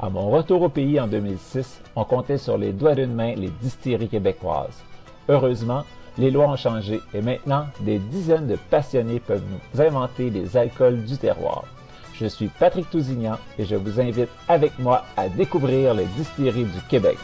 À 0.00 0.10
mon 0.10 0.28
retour 0.28 0.60
au 0.62 0.68
pays 0.68 0.98
en 0.98 1.06
2006, 1.06 1.80
on 1.94 2.04
comptait 2.04 2.36
sur 2.36 2.58
les 2.58 2.72
doigts 2.72 2.96
d'une 2.96 3.14
main 3.14 3.36
les 3.36 3.50
distilleries 3.62 4.08
québécoises. 4.08 4.82
Heureusement, 5.28 5.84
les 6.18 6.32
lois 6.32 6.48
ont 6.48 6.56
changé 6.56 7.00
et 7.14 7.22
maintenant, 7.22 7.68
des 7.80 8.00
dizaines 8.00 8.48
de 8.48 8.56
passionnés 8.70 9.20
peuvent 9.20 9.44
nous 9.48 9.80
inventer 9.80 10.30
les 10.30 10.56
alcools 10.56 11.04
du 11.04 11.16
terroir. 11.16 11.64
Je 12.12 12.26
suis 12.26 12.48
Patrick 12.48 12.90
Tousignan 12.90 13.38
et 13.56 13.64
je 13.64 13.76
vous 13.76 14.00
invite 14.00 14.30
avec 14.48 14.76
moi 14.80 15.04
à 15.16 15.28
découvrir 15.28 15.94
les 15.94 16.06
distilleries 16.06 16.64
du 16.64 16.80
Québec. 16.88 17.16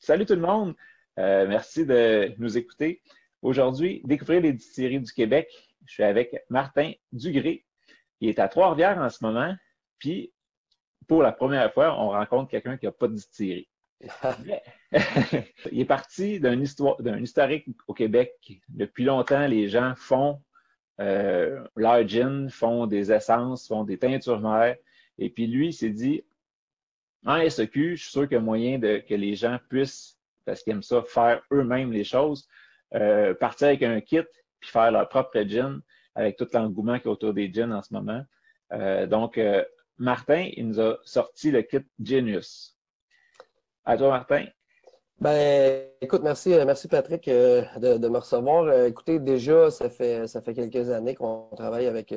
Salut 0.00 0.26
tout 0.26 0.34
le 0.34 0.40
monde, 0.40 0.74
euh, 1.18 1.46
merci 1.48 1.86
de 1.86 2.32
nous 2.38 2.58
écouter. 2.58 3.00
Aujourd'hui, 3.46 4.00
découvrir 4.02 4.40
les 4.40 4.52
distilleries 4.52 4.98
du 4.98 5.12
Québec. 5.12 5.48
Je 5.86 5.92
suis 5.92 6.02
avec 6.02 6.34
Martin 6.50 6.90
Dugré, 7.12 7.64
qui 8.18 8.28
est 8.28 8.40
à 8.40 8.48
Trois-Rivières 8.48 8.98
en 8.98 9.08
ce 9.08 9.24
moment. 9.24 9.54
Puis, 10.00 10.32
pour 11.06 11.22
la 11.22 11.30
première 11.30 11.72
fois, 11.72 11.96
on 11.96 12.08
rencontre 12.08 12.50
quelqu'un 12.50 12.76
qui 12.76 12.86
n'a 12.86 12.90
pas 12.90 13.06
de 13.06 13.14
distillerie. 13.14 13.68
il 15.70 15.78
est 15.80 15.84
parti 15.84 16.40
d'un 16.40 16.60
historique 16.60 17.68
au 17.86 17.94
Québec. 17.94 18.32
Depuis 18.68 19.04
longtemps, 19.04 19.46
les 19.46 19.68
gens 19.68 19.94
font 19.94 20.42
euh, 21.00 21.64
leur 21.76 22.04
gin, 22.08 22.50
font 22.50 22.88
des 22.88 23.12
essences, 23.12 23.68
font 23.68 23.84
des 23.84 23.96
teintures 23.96 24.40
mères. 24.40 24.74
Et 25.18 25.30
puis 25.30 25.46
lui, 25.46 25.68
il 25.68 25.72
s'est 25.72 25.90
dit, 25.90 26.24
en 27.24 27.48
SEQ, 27.48 27.94
je 27.96 28.02
suis 28.02 28.10
sûr 28.10 28.22
qu'il 28.22 28.38
y 28.38 28.38
a 28.38 28.40
moyen 28.40 28.80
de, 28.80 29.04
que 29.08 29.14
les 29.14 29.36
gens 29.36 29.60
puissent, 29.68 30.18
parce 30.44 30.64
qu'ils 30.64 30.72
aiment 30.72 30.82
ça, 30.82 31.00
faire 31.04 31.42
eux-mêmes 31.52 31.92
les 31.92 32.02
choses, 32.02 32.48
euh, 32.94 33.34
partir 33.34 33.68
avec 33.68 33.82
un 33.82 34.00
kit 34.00 34.22
puis 34.60 34.70
faire 34.70 34.90
leur 34.90 35.08
propre 35.08 35.40
gin 35.42 35.80
avec 36.14 36.36
tout 36.36 36.46
l'engouement 36.52 36.98
qui 36.98 37.08
est 37.08 37.10
autour 37.10 37.34
des 37.34 37.52
gins 37.52 37.72
en 37.72 37.82
ce 37.82 37.92
moment. 37.92 38.22
Euh, 38.72 39.06
donc, 39.06 39.38
euh, 39.38 39.64
Martin, 39.98 40.48
il 40.56 40.68
nous 40.68 40.80
a 40.80 40.98
sorti 41.04 41.50
le 41.50 41.62
kit 41.62 41.84
Genius. 42.02 42.76
À 43.84 43.96
toi, 43.96 44.08
Martin. 44.08 44.46
Ben, 45.18 45.88
écoute, 46.00 46.22
merci, 46.22 46.50
merci 46.66 46.88
Patrick 46.88 47.26
de, 47.26 48.08
me 48.08 48.18
recevoir. 48.18 48.70
écoutez, 48.84 49.18
déjà, 49.18 49.70
ça 49.70 49.88
fait 49.88 50.26
ça 50.26 50.42
fait 50.42 50.52
quelques 50.52 50.90
années 50.90 51.14
qu'on 51.14 51.48
travaille 51.56 51.86
avec 51.86 52.14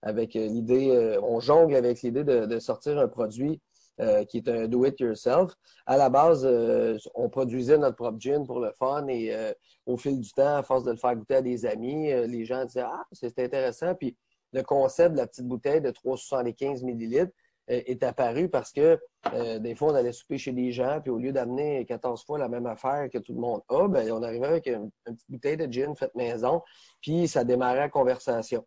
avec 0.00 0.32
l'idée, 0.32 1.18
on 1.22 1.40
jongle 1.40 1.74
avec 1.74 2.00
l'idée 2.00 2.24
de, 2.24 2.58
sortir 2.60 2.98
un 2.98 3.08
produit 3.08 3.60
euh, 4.00 4.24
qui 4.24 4.38
est 4.38 4.48
un 4.48 4.66
do-it-yourself. 4.66 5.52
À 5.86 5.96
la 5.96 6.10
base, 6.10 6.44
euh, 6.44 6.98
on 7.14 7.28
produisait 7.28 7.78
notre 7.78 7.94
propre 7.94 8.18
gin 8.18 8.44
pour 8.44 8.58
le 8.58 8.72
fun 8.72 9.06
et 9.06 9.32
euh, 9.32 9.52
au 9.86 9.96
fil 9.96 10.20
du 10.20 10.32
temps, 10.32 10.56
à 10.56 10.64
force 10.64 10.82
de 10.82 10.90
le 10.90 10.96
faire 10.96 11.14
goûter 11.14 11.36
à 11.36 11.42
des 11.42 11.64
amis, 11.64 12.10
les 12.26 12.44
gens 12.44 12.64
disaient 12.64 12.82
Ah, 12.84 13.04
c'est 13.12 13.38
intéressant. 13.38 13.94
Puis 13.94 14.16
le 14.52 14.64
concept 14.64 15.12
de 15.12 15.18
la 15.18 15.28
petite 15.28 15.46
bouteille 15.46 15.80
de 15.80 15.92
375 15.92 16.82
millilitres 16.82 17.32
est 17.68 18.02
apparu 18.02 18.48
parce 18.48 18.72
que 18.72 18.98
des 19.58 19.74
fois, 19.76 19.92
on 19.92 19.94
allait 19.94 20.12
souper 20.12 20.38
chez 20.38 20.52
des 20.52 20.72
gens, 20.72 21.00
puis 21.00 21.10
au 21.10 21.18
lieu 21.18 21.32
d'amener 21.32 21.84
14 21.86 22.24
fois 22.24 22.38
la 22.38 22.48
même 22.48 22.66
affaire 22.66 23.08
que 23.10 23.18
tout 23.18 23.32
le 23.32 23.40
monde 23.40 23.62
a, 23.68 23.86
ben, 23.86 24.10
on 24.10 24.22
arrivait 24.22 24.46
avec 24.46 24.66
une, 24.66 24.90
une 25.06 25.14
petite 25.14 25.30
bouteille 25.30 25.56
de 25.56 25.72
gin 25.72 25.94
faite 25.94 26.14
maison, 26.14 26.62
puis 27.00 27.28
ça 27.28 27.44
démarrait 27.44 27.78
la 27.78 27.88
conversation. 27.88 28.66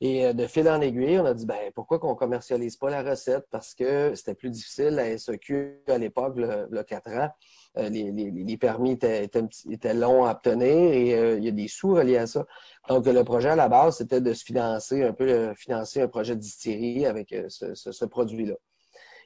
Et 0.00 0.26
euh, 0.26 0.32
de 0.32 0.46
fil 0.46 0.68
en 0.68 0.80
aiguille, 0.80 1.18
on 1.18 1.24
a 1.24 1.34
dit, 1.34 1.46
ben, 1.46 1.70
pourquoi 1.74 1.98
qu'on 1.98 2.14
commercialise 2.14 2.76
pas 2.76 2.90
la 2.90 3.02
recette? 3.02 3.46
Parce 3.50 3.74
que 3.74 4.14
c'était 4.14 4.34
plus 4.34 4.50
difficile. 4.50 4.90
La 4.90 5.16
SEQ, 5.16 5.82
à 5.88 5.98
l'époque, 5.98 6.36
le, 6.36 6.66
le 6.70 6.82
4 6.82 7.10
ans, 7.10 7.30
euh, 7.78 7.88
les, 7.88 8.10
les, 8.10 8.30
les, 8.30 8.56
permis 8.56 8.92
étaient, 8.92 9.24
étaient, 9.70 9.94
longs 9.94 10.24
à 10.24 10.32
obtenir 10.32 10.92
et 10.92 11.14
euh, 11.14 11.38
il 11.38 11.44
y 11.44 11.48
a 11.48 11.52
des 11.52 11.68
sous 11.68 11.94
reliés 11.94 12.18
à 12.18 12.26
ça. 12.26 12.44
Donc, 12.88 13.06
le 13.06 13.24
projet 13.24 13.50
à 13.50 13.56
la 13.56 13.68
base, 13.68 13.98
c'était 13.98 14.20
de 14.20 14.32
se 14.32 14.44
financer 14.44 15.02
un 15.04 15.12
peu, 15.12 15.54
financer 15.54 16.00
un 16.02 16.08
projet 16.08 16.36
de 16.36 17.06
avec 17.06 17.34
ce, 17.48 17.74
ce, 17.74 18.04
produit-là. 18.04 18.54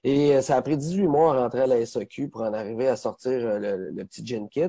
Et 0.05 0.41
ça 0.43 0.57
a 0.57 0.63
pris 0.63 0.77
18 0.77 1.09
mois 1.09 1.35
à 1.35 1.43
rentrer 1.43 1.63
à 1.63 1.67
la 1.67 1.85
SEQ 1.85 2.29
pour 2.29 2.43
en 2.43 2.53
arriver 2.53 2.87
à 2.89 2.97
sortir 2.97 3.59
le, 3.59 3.91
le 3.91 4.05
petit 4.05 4.25
gin 4.25 4.49
kit. 4.49 4.69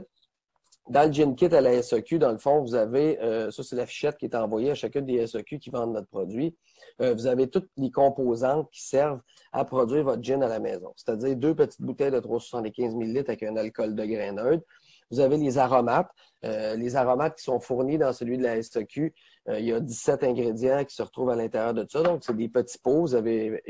Dans 0.87 1.07
le 1.07 1.13
gin 1.13 1.35
kit 1.35 1.45
à 1.45 1.61
la 1.61 1.83
SEQ, 1.83 2.17
dans 2.17 2.31
le 2.31 2.39
fond, 2.39 2.61
vous 2.61 2.73
avez, 2.73 3.19
euh, 3.21 3.51
ça 3.51 3.61
c'est 3.61 3.75
la 3.75 3.85
fichette 3.85 4.17
qui 4.17 4.25
est 4.25 4.35
envoyée 4.35 4.71
à 4.71 4.75
chacune 4.75 5.05
des 5.05 5.27
SEQ 5.27 5.59
qui 5.59 5.69
vendent 5.69 5.93
notre 5.93 6.07
produit. 6.07 6.55
Euh, 7.01 7.13
vous 7.13 7.27
avez 7.27 7.47
toutes 7.47 7.69
les 7.77 7.91
composantes 7.91 8.67
qui 8.71 8.81
servent 8.81 9.21
à 9.51 9.65
produire 9.65 10.03
votre 10.03 10.23
gin 10.23 10.41
à 10.41 10.47
la 10.47 10.59
maison. 10.59 10.91
C'est-à-dire 10.95 11.35
deux 11.35 11.53
petites 11.53 11.81
bouteilles 11.81 12.09
de 12.09 12.19
375 12.19 12.95
ml 12.95 13.25
avec 13.27 13.43
un 13.43 13.55
alcool 13.55 13.93
de 13.93 14.03
grain 14.03 14.31
neutre. 14.31 14.63
Vous 15.11 15.19
avez 15.19 15.37
les 15.37 15.59
aromates. 15.59 16.09
Euh, 16.43 16.75
les 16.75 16.95
aromates 16.95 17.37
qui 17.37 17.43
sont 17.43 17.59
fournis 17.59 17.99
dans 17.99 18.13
celui 18.13 18.37
de 18.37 18.43
la 18.43 18.61
SEQ, 18.61 19.13
il 19.47 19.65
y 19.65 19.73
a 19.73 19.79
17 19.79 20.23
ingrédients 20.23 20.85
qui 20.85 20.95
se 20.95 21.01
retrouvent 21.01 21.31
à 21.31 21.35
l'intérieur 21.35 21.73
de 21.73 21.85
ça. 21.87 22.01
Donc, 22.01 22.23
c'est 22.23 22.35
des 22.35 22.49
petits 22.49 22.77
pots. 22.77 23.01
Vous 23.01 23.15
avez 23.15 23.61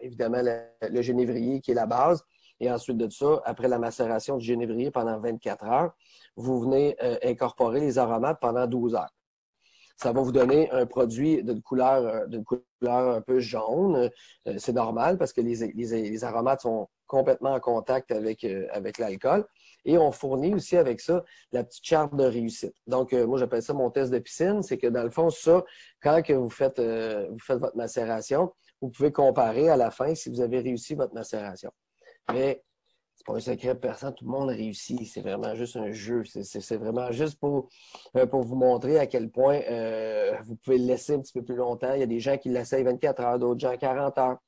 évidemment 0.00 0.42
le 0.82 1.02
génévrier 1.02 1.60
qui 1.60 1.70
est 1.70 1.74
la 1.74 1.86
base. 1.86 2.24
Et 2.60 2.70
ensuite 2.70 2.98
de 2.98 3.08
ça, 3.08 3.40
après 3.44 3.68
la 3.68 3.78
macération 3.78 4.36
du 4.36 4.44
génévrier 4.44 4.90
pendant 4.90 5.18
24 5.18 5.64
heures, 5.64 5.92
vous 6.36 6.60
venez 6.60 6.96
euh, 7.02 7.16
incorporer 7.24 7.80
les 7.80 7.98
aromates 7.98 8.38
pendant 8.40 8.66
12 8.66 8.94
heures. 8.94 9.12
Ça 9.96 10.12
va 10.12 10.20
vous 10.20 10.32
donner 10.32 10.70
un 10.70 10.86
produit 10.86 11.42
d'une 11.42 11.62
couleur, 11.62 12.06
euh, 12.06 12.26
d'une 12.26 12.44
couleur 12.44 13.16
un 13.16 13.20
peu 13.22 13.40
jaune. 13.40 14.10
Euh, 14.46 14.54
c'est 14.58 14.72
normal 14.74 15.16
parce 15.18 15.32
que 15.32 15.40
les, 15.40 15.72
les, 15.72 16.24
aromates 16.24 16.62
sont 16.62 16.88
complètement 17.06 17.52
en 17.54 17.60
contact 17.60 18.10
avec, 18.12 18.44
avec 18.70 18.98
l'alcool. 18.98 19.46
Et 19.84 19.98
on 19.98 20.12
fournit 20.12 20.54
aussi 20.54 20.76
avec 20.76 21.00
ça 21.00 21.24
la 21.52 21.64
petite 21.64 21.84
charte 21.84 22.14
de 22.14 22.24
réussite. 22.24 22.74
Donc, 22.86 23.12
moi, 23.12 23.38
j'appelle 23.38 23.62
ça 23.62 23.72
mon 23.72 23.90
test 23.90 24.12
de 24.12 24.18
piscine. 24.18 24.62
C'est 24.62 24.78
que 24.78 24.86
dans 24.86 25.02
le 25.02 25.10
fond, 25.10 25.30
ça, 25.30 25.64
quand 26.02 26.22
vous 26.30 26.50
faites, 26.50 26.78
vous 26.78 27.38
faites 27.40 27.58
votre 27.58 27.76
macération, 27.76 28.52
vous 28.80 28.90
pouvez 28.90 29.10
comparer 29.10 29.70
à 29.70 29.76
la 29.76 29.90
fin 29.90 30.14
si 30.14 30.28
vous 30.28 30.40
avez 30.40 30.60
réussi 30.60 30.94
votre 30.94 31.14
macération. 31.14 31.72
Mais 32.32 32.62
c'est 33.20 33.26
pas 33.26 33.34
un 33.34 33.40
secret 33.40 33.74
personne, 33.74 34.14
tout 34.14 34.24
le 34.24 34.30
monde 34.30 34.48
réussit. 34.48 35.06
C'est 35.06 35.20
vraiment 35.20 35.54
juste 35.54 35.76
un 35.76 35.92
jeu. 35.92 36.22
C'est 36.24 36.76
vraiment 36.76 37.12
juste 37.12 37.38
pour, 37.38 37.68
euh, 38.16 38.24
pour 38.24 38.42
vous 38.42 38.56
montrer 38.56 38.98
à 38.98 39.06
quel 39.06 39.30
point 39.30 39.60
euh, 39.68 40.34
vous 40.44 40.56
pouvez 40.56 40.78
le 40.78 40.86
laisser 40.86 41.14
un 41.14 41.20
petit 41.20 41.34
peu 41.34 41.44
plus 41.44 41.56
longtemps. 41.56 41.92
Il 41.92 42.00
y 42.00 42.02
a 42.02 42.06
des 42.06 42.18
gens 42.18 42.38
qui 42.38 42.48
l'essayent 42.48 42.82
24 42.82 43.20
heures, 43.20 43.38
d'autres 43.38 43.60
gens 43.60 43.76
40 43.76 44.16
heures. 44.16 44.38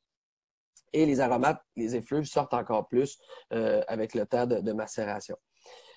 Et 0.95 1.05
les 1.05 1.21
aromates, 1.21 1.61
les 1.77 1.97
effluves 1.97 2.25
sortent 2.25 2.55
encore 2.55 2.89
plus 2.89 3.19
euh, 3.53 3.83
avec 3.89 4.15
le 4.15 4.25
temps 4.25 4.47
de, 4.47 4.73
macération. 4.73 5.37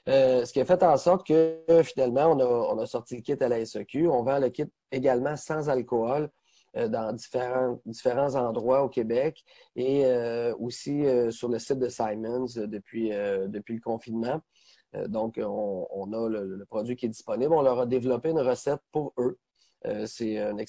ce 0.06 0.51
qui 0.51 0.60
a 0.60 0.66
fait 0.66 0.83
en 0.83 0.98
sorte 0.98 1.25
que 1.25 1.63
finalement, 1.83 2.28
on 2.28 2.39
a, 2.42 2.45
on 2.45 2.78
a 2.80 2.86
sorti 2.86 3.16
le 3.16 3.21
kit 3.21 3.42
à 3.42 3.48
la 3.48 3.66
SEQ. 3.66 4.10
On 4.10 4.24
vend 4.24 4.39
le 4.39 4.50
kit 4.50 4.66
également 4.92 5.38
sans 5.38 5.69
alcool. 5.69 6.30
Euh, 6.77 6.89
dans 6.89 7.13
différents, 7.13 7.80
différents 7.86 8.36
endroits 8.36 8.83
au 8.83 8.89
Québec 8.89 9.45
et 9.77 10.06
euh, 10.06 10.54
aussi 10.60 11.06
euh, 11.06 11.31
sur 11.31 11.48
le 11.48 11.57
site 11.57 11.80
de 11.80 11.88
Simons 11.88 12.48
depuis, 12.68 13.12
depuis 13.12 13.75
le 13.75 13.81
confinement. 13.81 14.42
donc, 15.07 15.39
on, 15.42 16.13
a 16.13 16.30
le, 16.30 16.66
produit 16.66 16.95
qui 16.95 17.06
est 17.06 17.10
disponible. 17.10 17.54
On 17.54 17.62
leur 17.62 17.80
a 17.80 17.86
développé 17.86 18.30
une 18.30 18.39
recette 18.39 18.81
pour 18.92 19.13
eux. 19.18 19.38
C'est 20.06 20.36
une, 20.36 20.60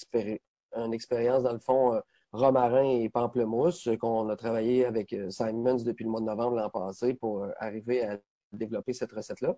une, 0.76 0.92
expérience, 0.92 1.42
dans 1.42 1.52
le 1.52 1.58
fond, 1.58 2.00
romarin 2.32 2.84
et 2.84 3.08
pamplemousse 3.08 3.88
qu'on 4.00 4.28
a 4.28 4.36
travaillé 4.36 4.84
avec 4.84 5.14
Simons 5.30 5.82
depuis 5.84 6.04
le 6.04 6.10
mois 6.10 6.20
de 6.20 6.26
novembre 6.26 6.56
l'an 6.56 6.70
passé 6.70 7.14
pour 7.14 7.46
arriver 7.58 8.04
à 8.04 8.18
développer 8.52 8.92
cette 8.92 9.12
recette-là. 9.12 9.56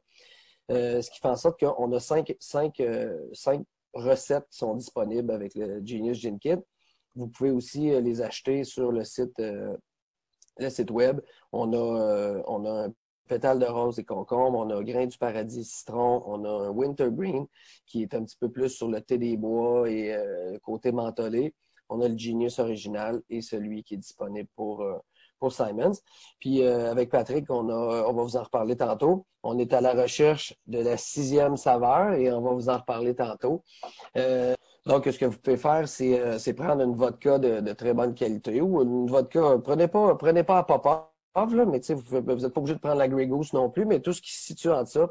ce 0.68 1.10
qui 1.10 1.18
fait 1.18 1.28
en 1.28 1.36
sorte 1.36 1.58
qu'on 1.58 1.92
a 1.92 2.00
cinq, 2.00 2.34
cinq, 2.38 2.82
cinq 3.32 3.64
recettes 3.94 4.46
sont 4.50 4.74
disponibles 4.74 5.30
avec 5.30 5.54
le 5.54 5.80
Genius 5.84 6.18
Gin 6.18 6.38
Kit. 6.38 6.56
Vous 7.14 7.28
pouvez 7.28 7.50
aussi 7.50 7.90
les 8.00 8.22
acheter 8.22 8.64
sur 8.64 8.92
le 8.92 9.04
site, 9.04 9.38
le 9.38 10.70
site 10.70 10.90
web. 10.90 11.20
On 11.52 11.72
a, 11.72 12.42
on 12.46 12.64
a 12.64 12.86
un 12.86 12.94
pétale 13.26 13.58
de 13.58 13.66
rose 13.66 13.98
et 13.98 14.04
concombre, 14.04 14.58
on 14.58 14.70
a 14.70 14.82
grain 14.82 15.06
du 15.06 15.18
paradis 15.18 15.64
citron, 15.64 16.22
on 16.26 16.44
a 16.44 16.68
un 16.68 16.70
wintergreen 16.70 17.46
qui 17.86 18.02
est 18.02 18.14
un 18.14 18.24
petit 18.24 18.36
peu 18.38 18.50
plus 18.50 18.70
sur 18.70 18.88
le 18.88 19.00
thé 19.00 19.18
des 19.18 19.36
bois 19.36 19.90
et 19.90 20.16
côté 20.62 20.92
mentholé. 20.92 21.54
On 21.88 22.00
a 22.00 22.08
le 22.08 22.16
Genius 22.16 22.58
original 22.58 23.22
et 23.28 23.40
celui 23.40 23.82
qui 23.82 23.94
est 23.94 23.98
disponible 23.98 24.48
pour, 24.54 24.84
pour 25.38 25.52
Simons. 25.52 25.92
Puis 26.40 26.62
euh, 26.62 26.90
avec 26.90 27.10
Patrick, 27.10 27.46
on, 27.50 27.64
va 27.64 28.22
vous 28.22 28.36
en 28.36 28.42
reparler 28.42 28.76
tantôt. 28.76 29.26
On 29.42 29.58
est 29.58 29.72
à 29.72 29.80
la 29.80 29.92
recherche 29.92 30.54
de 30.66 30.80
la 30.80 30.96
sixième 30.96 31.56
saveur 31.56 32.14
et 32.14 32.30
on 32.32 32.40
va 32.40 32.52
vous 32.52 32.68
en 32.68 32.78
reparler 32.78 33.14
tantôt. 33.14 33.62
Euh, 34.16 34.54
donc, 34.86 35.04
ce 35.04 35.18
que 35.18 35.26
vous 35.26 35.38
pouvez 35.38 35.56
faire, 35.56 35.86
c'est 35.86 36.18
euh, 36.18 36.54
prendre 36.54 36.82
une 36.82 36.94
vodka 36.94 37.38
de, 37.38 37.72
très 37.72 37.92
bonne 37.92 38.14
qualité 38.14 38.60
ou 38.60 38.82
une 38.82 39.06
vodka, 39.06 39.58
prenez 39.62 39.88
pas, 39.88 40.14
prenez 40.14 40.44
pas 40.44 40.58
à 40.58 40.62
papa, 40.62 41.10
là, 41.36 41.64
mais 41.66 41.80
vous 41.92 42.20
n'êtes 42.20 42.48
pas 42.48 42.60
obligé 42.60 42.74
de 42.74 42.80
prendre 42.80 42.96
la 42.96 43.08
Grey 43.08 43.26
Goose 43.26 43.52
non 43.52 43.70
plus, 43.70 43.84
mais 43.84 44.00
tout 44.00 44.12
ce 44.12 44.22
qui 44.22 44.32
se 44.32 44.42
situe 44.42 44.70
entre 44.70 44.90
ça, 44.90 45.10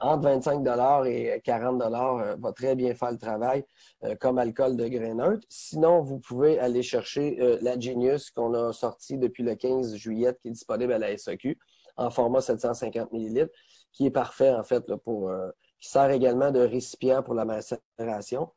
entre 0.00 0.24
25 0.24 0.64
et 1.06 1.40
40 1.42 1.82
euh, 1.82 2.36
va 2.38 2.52
très 2.52 2.74
bien 2.74 2.94
faire 2.94 3.12
le 3.12 3.18
travail 3.18 3.64
euh, 4.04 4.14
comme 4.16 4.38
alcool 4.38 4.76
de 4.76 4.86
grain 4.88 5.14
neutre. 5.14 5.46
Sinon, 5.48 6.02
vous 6.02 6.18
pouvez 6.18 6.58
aller 6.58 6.82
chercher 6.82 7.36
la 7.60 7.78
Genius 7.78 8.30
qu'on 8.30 8.54
a 8.54 8.72
sortie 8.72 9.18
depuis 9.18 9.42
le 9.42 9.54
15 9.54 9.96
juillet, 9.96 10.34
qui 10.40 10.48
est 10.48 10.52
disponible 10.52 10.92
à 10.92 10.98
la 10.98 11.16
SAQ 11.16 11.58
en 11.96 12.10
format 12.10 12.40
750 12.40 13.12
ml, 13.12 13.48
qui 13.92 14.06
est 14.06 14.10
parfait 14.10 14.50
en 14.50 14.62
fait 14.62 14.84
pour 14.96 15.32
qui 15.80 15.88
sert 15.88 16.10
également 16.10 16.50
de 16.50 16.60
récipient 16.60 17.22
pour 17.22 17.34
la 17.34 17.44
macération. 17.44 18.50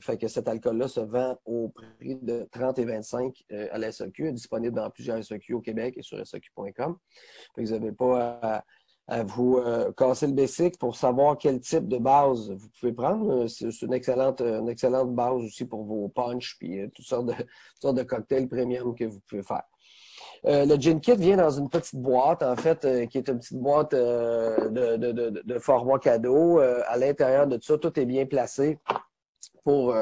fait 0.00 0.18
que 0.18 0.28
cet 0.28 0.48
alcool-là 0.48 0.88
se 0.88 1.00
vend 1.00 1.38
au 1.44 1.68
prix 1.68 2.16
de 2.16 2.48
30 2.52 2.78
et 2.78 2.84
25 2.84 3.44
à 3.70 3.78
la 3.78 3.92
SAQ, 3.92 4.32
disponible 4.32 4.76
dans 4.76 4.90
plusieurs 4.90 5.22
SAQ 5.22 5.54
au 5.54 5.60
Québec 5.60 5.94
et 5.96 6.02
sur 6.02 6.24
SAQ.com. 6.26 6.96
Vous 7.56 7.64
n'avez 7.64 7.92
pas 7.92 8.40
à, 8.42 8.64
à 9.08 9.24
vous 9.24 9.58
euh, 9.58 9.92
casser 9.92 10.26
le 10.26 10.32
basic 10.32 10.78
pour 10.78 10.96
savoir 10.96 11.36
quel 11.36 11.60
type 11.60 11.88
de 11.88 11.98
base 11.98 12.50
vous 12.50 12.68
pouvez 12.78 12.92
prendre. 12.92 13.44
Euh, 13.44 13.48
c'est 13.48 13.82
une 13.82 13.92
excellente, 13.92 14.40
une 14.40 14.68
excellente 14.68 15.14
base 15.14 15.42
aussi 15.42 15.64
pour 15.64 15.84
vos 15.84 16.08
punch 16.08 16.56
puis 16.58 16.80
euh, 16.80 16.88
toutes, 16.94 17.06
sortes 17.06 17.26
de, 17.26 18.02
cocktails 18.04 18.48
premium 18.48 18.94
que 18.94 19.04
vous 19.04 19.20
pouvez 19.28 19.42
faire. 19.42 19.64
le 20.44 20.76
gin 20.76 21.00
kit 21.00 21.16
vient 21.16 21.36
dans 21.36 21.50
une 21.50 21.68
petite 21.68 21.96
boîte, 21.96 22.42
en 22.42 22.56
fait, 22.56 22.80
qui 23.08 23.18
est 23.18 23.28
une 23.28 23.38
petite 23.38 23.58
boîte 23.58 23.92
de, 23.92 25.58
format 25.58 25.98
cadeau. 25.98 26.58
à 26.60 26.96
l'intérieur 26.96 27.46
de 27.46 27.56
tout 27.56 27.66
ça, 27.66 27.78
tout 27.78 27.98
est 27.98 28.06
bien 28.06 28.26
placé 28.26 28.78
pour, 29.64 29.94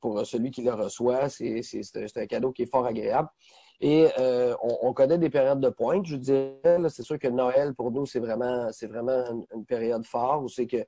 pour 0.00 0.26
celui 0.26 0.50
qui 0.50 0.62
le 0.62 0.72
reçoit. 0.72 1.28
C'est 1.28 2.16
un 2.16 2.26
cadeau 2.26 2.52
qui 2.52 2.62
est 2.62 2.70
fort 2.70 2.86
agréable. 2.86 3.28
Et 3.80 4.08
euh, 4.18 4.54
on, 4.62 4.92
connaît 4.94 5.18
des 5.18 5.28
périodes 5.28 5.60
de 5.60 5.68
pointe, 5.68 6.06
je 6.06 6.16
dirais. 6.16 6.78
C'est 6.88 7.02
sûr 7.02 7.18
que 7.18 7.28
Noël, 7.28 7.74
pour 7.74 7.90
nous, 7.90 8.06
c'est 8.06 8.20
vraiment, 8.20 8.72
c'est 8.72 8.86
vraiment 8.86 9.44
une, 9.52 9.66
période 9.66 10.04
forte 10.06 10.44
où 10.44 10.48
c'est 10.48 10.66
que 10.66 10.78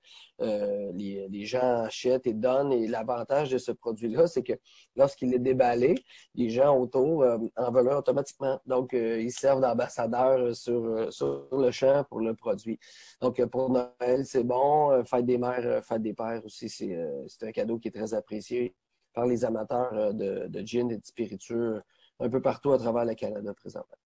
euh, 0.41 0.91
les, 0.95 1.29
les, 1.29 1.45
gens 1.45 1.83
achètent 1.83 2.27
et 2.27 2.33
donnent. 2.33 2.73
Et 2.73 2.87
l'avantage 2.87 3.51
de 3.51 3.59
ce 3.59 3.73
produit-là, 3.73 4.27
c'est 4.27 4.43
que 4.43 4.55
lorsqu'il 4.97 5.35
est 5.35 5.39
déballé, 5.39 5.97
les 6.35 6.49
gens 6.49 6.79
autour 6.79 7.23
euh, 7.23 7.37
en 7.57 7.71
veulent 7.71 7.93
automatiquement. 7.93 8.59
Donc, 8.65 8.95
ils 8.95 9.33
servent 9.33 9.61
d'ambassadeurs 9.61 10.57
sur, 10.57 11.13
sur 11.13 11.47
le 11.53 11.71
champ 11.71 12.05
pour 12.09 12.21
le 12.21 12.35
produit. 12.35 12.79
Donc, 13.21 13.45
pour 13.47 13.71
Noël, 13.71 14.25
c'est 14.25 14.45
bon. 14.45 15.05
Fête 15.05 15.27
des 15.27 15.37
mères, 15.37 15.85
fête 15.85 16.03
des 16.03 16.15
pères 16.15 16.43
aussi, 16.45 16.71
c'est 16.71 17.43
un 17.43 17.53
cadeau 17.53 17.79
qui 17.79 17.89
est 17.89 17.93
très 17.93 18.15
apprécié 18.15 18.75
par 19.13 19.27
les 19.27 19.45
amateurs 19.45 20.15
de, 20.15 20.47
de 20.47 20.61
gin 20.67 20.91
et 20.91 20.97
de 20.97 21.05
spiritueux 21.05 21.83
un 22.21 22.29
peu 22.29 22.41
partout 22.41 22.73
à 22.73 22.79
travers 22.79 23.05
le 23.05 23.15
Canada 23.15 23.53
présentement. 23.55 23.97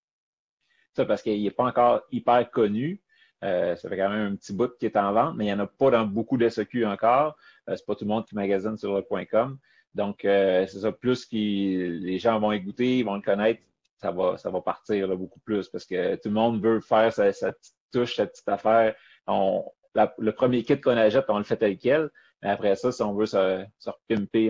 Ça, 0.94 1.04
parce 1.04 1.22
qu'il 1.22 1.42
n'est 1.42 1.50
pas 1.50 1.64
encore 1.64 2.02
hyper 2.10 2.50
connu. 2.50 3.00
Euh, 3.44 3.74
ça 3.76 3.88
fait 3.88 3.96
quand 3.96 4.10
même 4.10 4.32
un 4.32 4.36
petit 4.36 4.52
bout 4.52 4.76
qui 4.78 4.86
est 4.86 4.96
en 4.96 5.12
vente, 5.12 5.34
mais 5.36 5.46
il 5.46 5.48
n'y 5.48 5.54
en 5.54 5.58
a 5.58 5.66
pas 5.66 5.90
dans 5.90 6.06
beaucoup 6.06 6.36
de 6.36 6.48
SEQ 6.48 6.86
encore. 6.86 7.36
Euh, 7.68 7.76
c'est 7.76 7.86
pas 7.86 7.94
tout 7.94 8.04
le 8.04 8.10
monde 8.10 8.26
qui 8.26 8.34
magasine 8.34 8.76
sur 8.76 8.94
le 8.94 9.26
.com. 9.26 9.58
Donc, 9.94 10.24
euh, 10.24 10.66
c'est 10.66 10.80
ça, 10.80 10.92
plus 10.92 11.26
qui 11.26 11.76
les 12.00 12.18
gens 12.18 12.38
vont 12.38 12.52
écouter, 12.52 12.98
ils 12.98 13.04
vont 13.04 13.16
le 13.16 13.20
connaître, 13.20 13.60
ça 13.96 14.10
va, 14.10 14.60
partir 14.60 15.16
beaucoup 15.16 15.40
plus 15.40 15.68
parce 15.68 15.84
que 15.84 16.16
tout 16.16 16.28
le 16.28 16.34
monde 16.34 16.62
veut 16.62 16.80
faire 16.80 17.12
sa, 17.12 17.32
petite 17.32 17.74
touche, 17.92 18.16
sa 18.16 18.26
petite 18.26 18.48
affaire. 18.48 18.94
Le 19.28 20.30
premier 20.30 20.62
kit 20.62 20.80
qu'on 20.80 20.96
achète, 20.96 21.26
on 21.28 21.38
le 21.38 21.44
fait 21.44 21.56
tel 21.56 21.78
quel. 21.78 22.10
Mais 22.42 22.50
après 22.50 22.74
ça, 22.74 22.90
si 22.90 23.02
on 23.02 23.14
veut 23.14 23.26
se, 23.26 23.64
repimper 23.86 24.48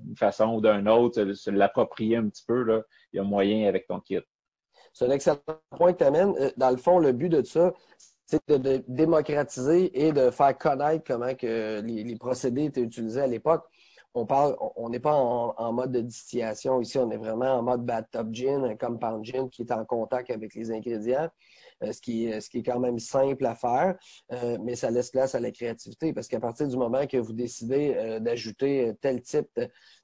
d'une 0.00 0.16
façon 0.16 0.54
ou 0.54 0.60
d'une 0.60 0.88
autre, 0.88 1.32
se, 1.32 1.50
l'approprier 1.50 2.16
un 2.16 2.28
petit 2.28 2.44
peu, 2.46 2.62
là, 2.62 2.82
il 3.12 3.16
y 3.16 3.20
a 3.20 3.24
moyen 3.24 3.68
avec 3.68 3.86
ton 3.86 4.00
kit. 4.00 4.20
C'est 4.92 5.06
un 5.06 5.10
excellent 5.10 5.40
point 5.76 5.92
que 5.92 5.98
tu 5.98 6.04
amènes. 6.04 6.34
Euh, 6.38 6.50
dans 6.56 6.70
le 6.70 6.76
fond, 6.76 7.00
le 7.00 7.12
but 7.12 7.28
de 7.28 7.42
ça, 7.42 7.72
c'est 8.26 8.40
de, 8.48 8.82
démocratiser 8.86 10.06
et 10.06 10.12
de 10.12 10.30
faire 10.30 10.56
connaître 10.56 11.04
comment 11.04 11.34
que 11.34 11.80
les, 11.80 12.16
procédés 12.16 12.66
étaient 12.66 12.80
utilisés 12.80 13.20
à 13.20 13.26
l'époque. 13.26 13.64
On 14.14 14.26
parle, 14.26 14.56
on 14.76 14.88
n'est 14.90 15.00
pas 15.00 15.12
en, 15.12 15.72
mode 15.72 15.90
de 15.90 16.00
distillation 16.00 16.80
ici, 16.80 16.98
on 16.98 17.10
est 17.10 17.16
vraiment 17.16 17.54
en 17.54 17.62
mode 17.62 17.84
bathtub 17.84 18.32
gin, 18.32 18.64
un 18.64 18.76
compound 18.76 19.24
gin 19.24 19.50
qui 19.50 19.62
est 19.62 19.72
en 19.72 19.84
contact 19.84 20.30
avec 20.30 20.54
les 20.54 20.70
ingrédients. 20.70 21.28
Euh, 21.82 21.92
ce, 21.92 22.00
qui 22.00 22.26
est, 22.26 22.62
quand 22.62 22.78
même 22.78 22.98
simple 23.00 23.44
à 23.46 23.54
faire, 23.54 23.96
euh, 24.32 24.58
mais 24.62 24.76
ça 24.76 24.90
laisse 24.90 25.10
place 25.10 25.34
à 25.34 25.40
la 25.40 25.50
créativité 25.50 26.12
parce 26.12 26.28
qu'à 26.28 26.38
partir 26.38 26.68
du 26.68 26.76
moment 26.76 27.04
que 27.06 27.16
vous 27.16 27.32
décidez 27.32 27.94
euh, 27.96 28.20
d'ajouter 28.20 28.92
tel 29.00 29.20
type 29.22 29.48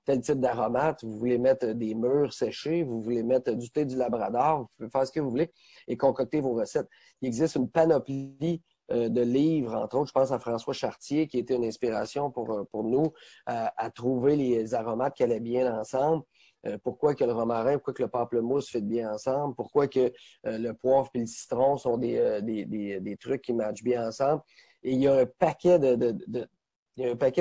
tel 0.04 0.20
type 0.20 0.40
d'aromate, 0.40 1.04
vous 1.04 1.16
voulez 1.16 1.38
mettre 1.38 1.68
des 1.68 1.94
mûres 1.94 2.32
séchées, 2.32 2.82
vous 2.82 3.00
voulez 3.00 3.22
mettre 3.22 3.52
du 3.52 3.70
thé 3.70 3.84
du 3.84 3.96
labrador, 3.96 4.62
vous 4.62 4.66
pouvez 4.76 4.90
faire 4.90 5.06
ce 5.06 5.12
que 5.12 5.20
vous 5.20 5.30
voulez 5.30 5.52
et 5.86 5.96
concocter 5.96 6.40
vos 6.40 6.54
recettes. 6.54 6.88
Il 7.22 7.28
existe 7.28 7.54
une 7.54 7.70
panoplie 7.70 8.62
de 8.88 9.22
livres, 9.22 9.76
entre 9.76 9.98
autres, 9.98 10.08
je 10.08 10.12
pense 10.12 10.32
à 10.32 10.40
François 10.40 10.74
Chartier, 10.74 11.28
qui 11.28 11.38
était 11.38 11.54
une 11.54 11.64
inspiration 11.64 12.32
pour, 12.32 12.66
pour 12.72 12.82
nous 12.82 13.12
à 13.46 13.90
trouver 13.94 14.34
les 14.34 14.74
aromates 14.74 15.14
qui 15.14 15.22
allaient 15.22 15.38
bien 15.38 15.78
ensemble. 15.78 16.24
Euh, 16.66 16.78
pourquoi 16.82 17.14
que 17.14 17.24
le 17.24 17.32
romarin, 17.32 17.74
pourquoi 17.74 17.94
que 17.94 18.02
le 18.02 18.08
pamplemousse 18.08 18.70
fait 18.70 18.80
bien 18.80 19.12
ensemble, 19.14 19.54
pourquoi 19.54 19.88
que 19.88 20.12
euh, 20.46 20.58
le 20.58 20.74
poivre 20.74 21.10
et 21.14 21.20
le 21.20 21.26
citron 21.26 21.76
sont 21.78 21.96
des, 21.96 22.18
euh, 22.18 22.40
des, 22.40 23.16
trucs 23.18 23.42
qui 23.42 23.52
matchent 23.52 23.82
bien 23.82 24.06
ensemble? 24.06 24.42
Et 24.82 24.92
il 24.92 25.00
y 25.00 25.08
a 25.08 25.14
un 25.14 25.26
paquet 25.26 25.78
de, 25.78 26.14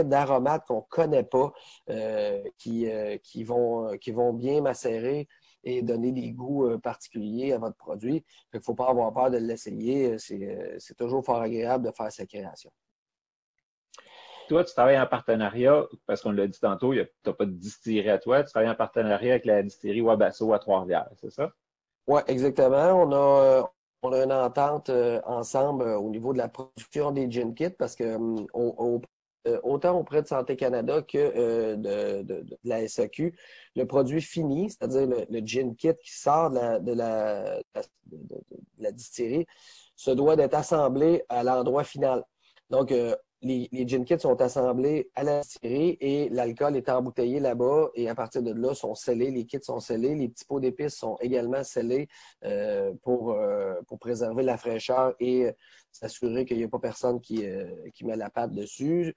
d'aromates 0.04 0.66
qu'on 0.66 0.82
connaît 0.82 1.24
pas 1.24 1.54
qui, 2.58 2.88
qui, 3.24 3.44
vont, 3.44 3.98
qui 3.98 4.12
vont 4.12 4.34
bien 4.34 4.62
macérer 4.62 5.28
et 5.64 5.82
donner 5.82 6.12
des 6.12 6.32
goûts 6.32 6.78
particuliers 6.80 7.54
à 7.54 7.58
votre 7.58 7.78
produit. 7.78 8.24
Il 8.54 8.58
ne 8.58 8.62
faut 8.62 8.76
pas 8.76 8.90
avoir 8.90 9.14
peur 9.14 9.32
de 9.32 9.38
l'essayer. 9.38 10.18
C'est 10.20 10.96
toujours 10.98 11.24
fort 11.24 11.42
agréable 11.42 11.86
de 11.86 11.92
faire 11.92 12.12
sa 12.12 12.26
création 12.26 12.72
toi, 14.50 14.64
tu 14.64 14.74
travailles 14.74 15.00
en 15.00 15.06
partenariat, 15.06 15.86
parce 16.06 16.22
qu'on 16.22 16.32
l'a 16.32 16.48
dit 16.48 16.60
tantôt, 16.60 16.94
tu 16.94 17.08
n'as 17.26 17.34
pas 17.34 17.46
de 17.46 17.52
distillerie 17.52 18.10
à 18.10 18.18
toi, 18.18 18.44
tu 18.44 18.50
travailles 18.50 18.70
en 18.70 18.76
partenariat 18.76 19.34
avec 19.34 19.46
la 19.46 19.64
distillerie 19.64 20.02
Wabasso 20.02 20.52
à 20.54 20.60
Trois-Rivières, 20.60 21.08
c'est 21.22 21.32
ça? 21.32 21.52
Oui, 22.08 22.22
exactement. 22.28 22.94
On 22.94 23.14
a, 23.14 23.72
on 24.02 24.12
a 24.12 24.24
une 24.24 24.34
entente 24.34 24.90
euh, 24.90 25.22
ensemble 25.26 25.84
euh, 25.84 26.00
au 26.00 26.10
niveau 26.10 26.34
de 26.34 26.40
la 26.40 26.50
production 26.50 27.12
des 27.12 27.30
gin 27.30 27.54
kits 27.54 27.70
parce 27.70 27.96
que 27.96 28.04
euh, 28.04 29.60
autant 29.64 29.98
auprès 29.98 30.24
de 30.24 30.28
Santé 30.28 30.56
Canada 30.56 31.02
que 31.04 31.76
de, 31.76 32.46
la 32.64 32.88
SAQ, 32.88 33.38
le 33.76 33.86
produit 33.86 34.22
fini, 34.22 34.70
c'est-à-dire 34.70 35.08
le, 35.30 35.40
gin 35.46 35.76
kit 35.76 35.94
qui 36.04 36.12
sort 36.12 36.50
de 36.50 36.56
la, 36.56 36.80
de 36.80 36.94
la, 36.94 37.60
de 38.06 38.28
la 38.80 38.92
distillerie, 38.92 39.46
se 39.96 40.12
doit 40.12 40.36
d'être 40.36 40.56
assemblé 40.56 41.24
à 41.30 41.44
l'endroit 41.44 41.84
final. 41.84 42.24
Donc, 42.70 42.92
les, 43.42 43.70
les 43.72 43.88
gin 43.88 44.04
kits 44.04 44.20
sont 44.20 44.40
assemblés 44.42 45.10
à 45.16 45.24
la 45.24 45.40
distillerie 45.42 45.98
et 46.02 46.30
l'alcool 46.30 46.76
est 46.76 46.90
embouteillé 46.90 47.40
là-bas 47.40 47.90
et 47.96 48.10
à 48.10 48.16
partir 48.16 48.44
de 48.44 48.52
là, 48.52 48.74
sont 48.74 48.96
scellés, 48.96 49.32
les 49.32 49.46
kits 49.46 49.64
sont 49.64 49.80
scellés, 49.80 50.16
les 50.16 50.28
petits 50.28 50.46
pots 50.46 50.60
d'épices 50.60 50.96
sont 50.96 51.18
également 51.22 51.64
scellés 51.64 52.10
euh, 52.44 52.94
pour, 53.02 53.32
euh, 53.32 53.76
pour 53.88 53.98
préserver 54.00 54.44
la 54.44 54.58
fraîcheur 54.58 55.14
et 55.20 55.52
s'assurer 55.92 56.46
qu'il 56.46 56.58
n'y 56.58 56.66
a 56.66 56.68
pas 56.68 56.80
personne 56.80 57.22
qui, 57.22 57.46
euh, 57.46 57.66
qui 57.94 58.06
met 58.06 58.18
la 58.18 58.30
pâte 58.30 58.54
dessus. 58.54 59.16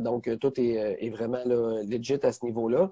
donc, 0.00 0.30
tout 0.38 0.58
est, 0.58 1.04
est 1.04 1.10
vraiment 1.10 1.42
là, 1.44 1.82
legit 1.82 2.18
à 2.22 2.32
ce 2.32 2.44
niveau-là. 2.44 2.90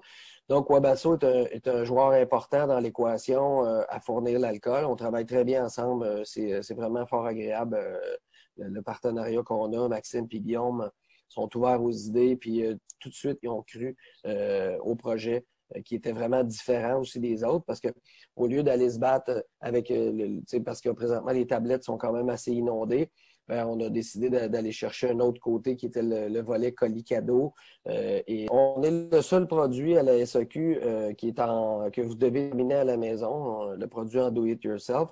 Donc, 0.49 0.69
Wabasso 0.69 1.15
est 1.15 1.23
un, 1.23 1.45
est 1.45 1.67
un, 1.67 1.83
joueur 1.83 2.11
important 2.11 2.67
dans 2.67 2.79
l'équation 2.79 3.63
à 3.63 3.99
fournir 3.99 4.39
l'alcool. 4.39 4.85
On 4.85 4.95
travaille 4.95 5.25
très 5.25 5.43
bien 5.43 5.65
ensemble. 5.65 6.23
C'est 6.25 6.75
vraiment 6.75 7.07
fort 7.07 7.25
agréable 7.25 7.79
le, 8.57 8.81
partenariat 8.81 9.41
qu'on 9.43 9.71
a, 9.73 9.87
Maxime 9.87 10.27
et 10.31 10.39
Guillaume, 10.39 10.89
sont 11.29 11.49
ouverts 11.55 11.81
aux 11.81 11.91
idées, 11.91 12.35
puis 12.35 12.65
euh, 12.65 12.75
tout 12.99 13.09
de 13.09 13.13
suite, 13.13 13.39
ils 13.43 13.49
ont 13.49 13.63
cru 13.63 13.95
euh, 14.25 14.77
au 14.79 14.95
projet 14.95 15.45
euh, 15.75 15.81
qui 15.81 15.95
était 15.95 16.11
vraiment 16.11 16.43
différent 16.43 16.99
aussi 16.99 17.19
des 17.19 17.43
autres, 17.43 17.65
parce 17.65 17.79
que 17.79 17.89
au 18.35 18.47
lieu 18.47 18.63
d'aller 18.63 18.89
se 18.89 18.99
battre 18.99 19.43
avec 19.59 19.89
le, 19.89 20.41
parce 20.59 20.81
que 20.81 20.89
présentement, 20.89 21.31
les 21.31 21.47
tablettes 21.47 21.83
sont 21.83 21.97
quand 21.97 22.13
même 22.13 22.29
assez 22.29 22.51
inondées, 22.51 23.11
ben, 23.47 23.67
on 23.67 23.79
a 23.79 23.89
décidé 23.91 24.31
d'aller 24.31 24.71
chercher 24.71 25.11
un 25.11 25.19
autre 25.19 25.39
côté 25.39 25.75
qui 25.75 25.85
était 25.85 26.01
le, 26.01 26.41
volet 26.41 26.71
colis 26.71 27.03
cadeau. 27.03 27.53
et 27.85 28.47
on 28.49 28.81
est 28.81 29.11
le 29.11 29.21
seul 29.21 29.45
produit 29.45 29.95
à 29.99 30.01
la 30.01 30.25
SAQ 30.25 31.13
qui 31.15 31.27
est 31.27 31.39
en 31.39 31.91
que 31.91 32.01
vous 32.01 32.15
devez 32.15 32.49
terminer 32.49 32.73
à 32.73 32.83
la 32.83 32.97
maison, 32.97 33.69
le 33.69 33.85
produit 33.85 34.19
en 34.19 34.31
do 34.31 34.47
it 34.47 34.63
yourself. 34.63 35.11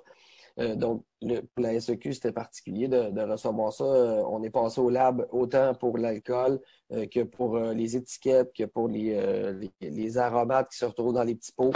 Euh, 0.60 0.76
donc, 0.76 1.04
le, 1.20 1.40
pour 1.40 1.62
la 1.64 1.80
SEQ, 1.80 2.12
c'était 2.14 2.32
particulier 2.32 2.88
de, 2.88 3.20
recevoir 3.20 3.72
ça. 3.72 3.84
Euh, 3.84 4.22
on 4.28 4.42
est 4.42 4.50
passé 4.50 4.80
au 4.80 4.90
lab 4.90 5.26
autant 5.30 5.74
pour 5.74 5.98
l'alcool 5.98 6.60
euh, 6.92 7.06
que 7.06 7.24
pour 7.24 7.58
les 7.58 7.96
étiquettes, 7.96 8.52
que 8.56 8.64
pour 8.64 8.88
les, 8.88 9.60
les, 9.80 10.18
aromates 10.18 10.70
qui 10.70 10.78
se 10.78 10.84
retrouvent 10.84 11.14
dans 11.14 11.24
les 11.24 11.34
petits 11.34 11.52
pots. 11.52 11.72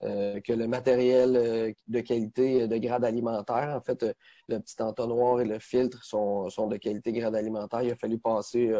que 0.00 0.52
le 0.52 0.66
matériel 0.66 1.74
de 1.86 2.00
qualité 2.00 2.66
de 2.66 2.76
grade 2.78 3.04
alimentaire. 3.04 3.76
En 3.76 3.80
fait, 3.80 4.04
le 4.48 4.58
petit 4.58 4.82
entonnoir 4.82 5.40
et 5.40 5.44
le 5.44 5.58
filtre 5.60 6.02
sont, 6.04 6.48
de 6.68 6.76
qualité 6.76 7.12
grade 7.12 7.36
alimentaire. 7.36 7.82
Il 7.82 7.92
a 7.92 7.96
fallu 7.96 8.18
passer 8.18 8.72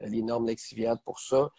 les 0.00 0.22
normes 0.22 0.46
Lexiviat 0.46 0.96
pour 1.04 1.20
ça. 1.20 1.50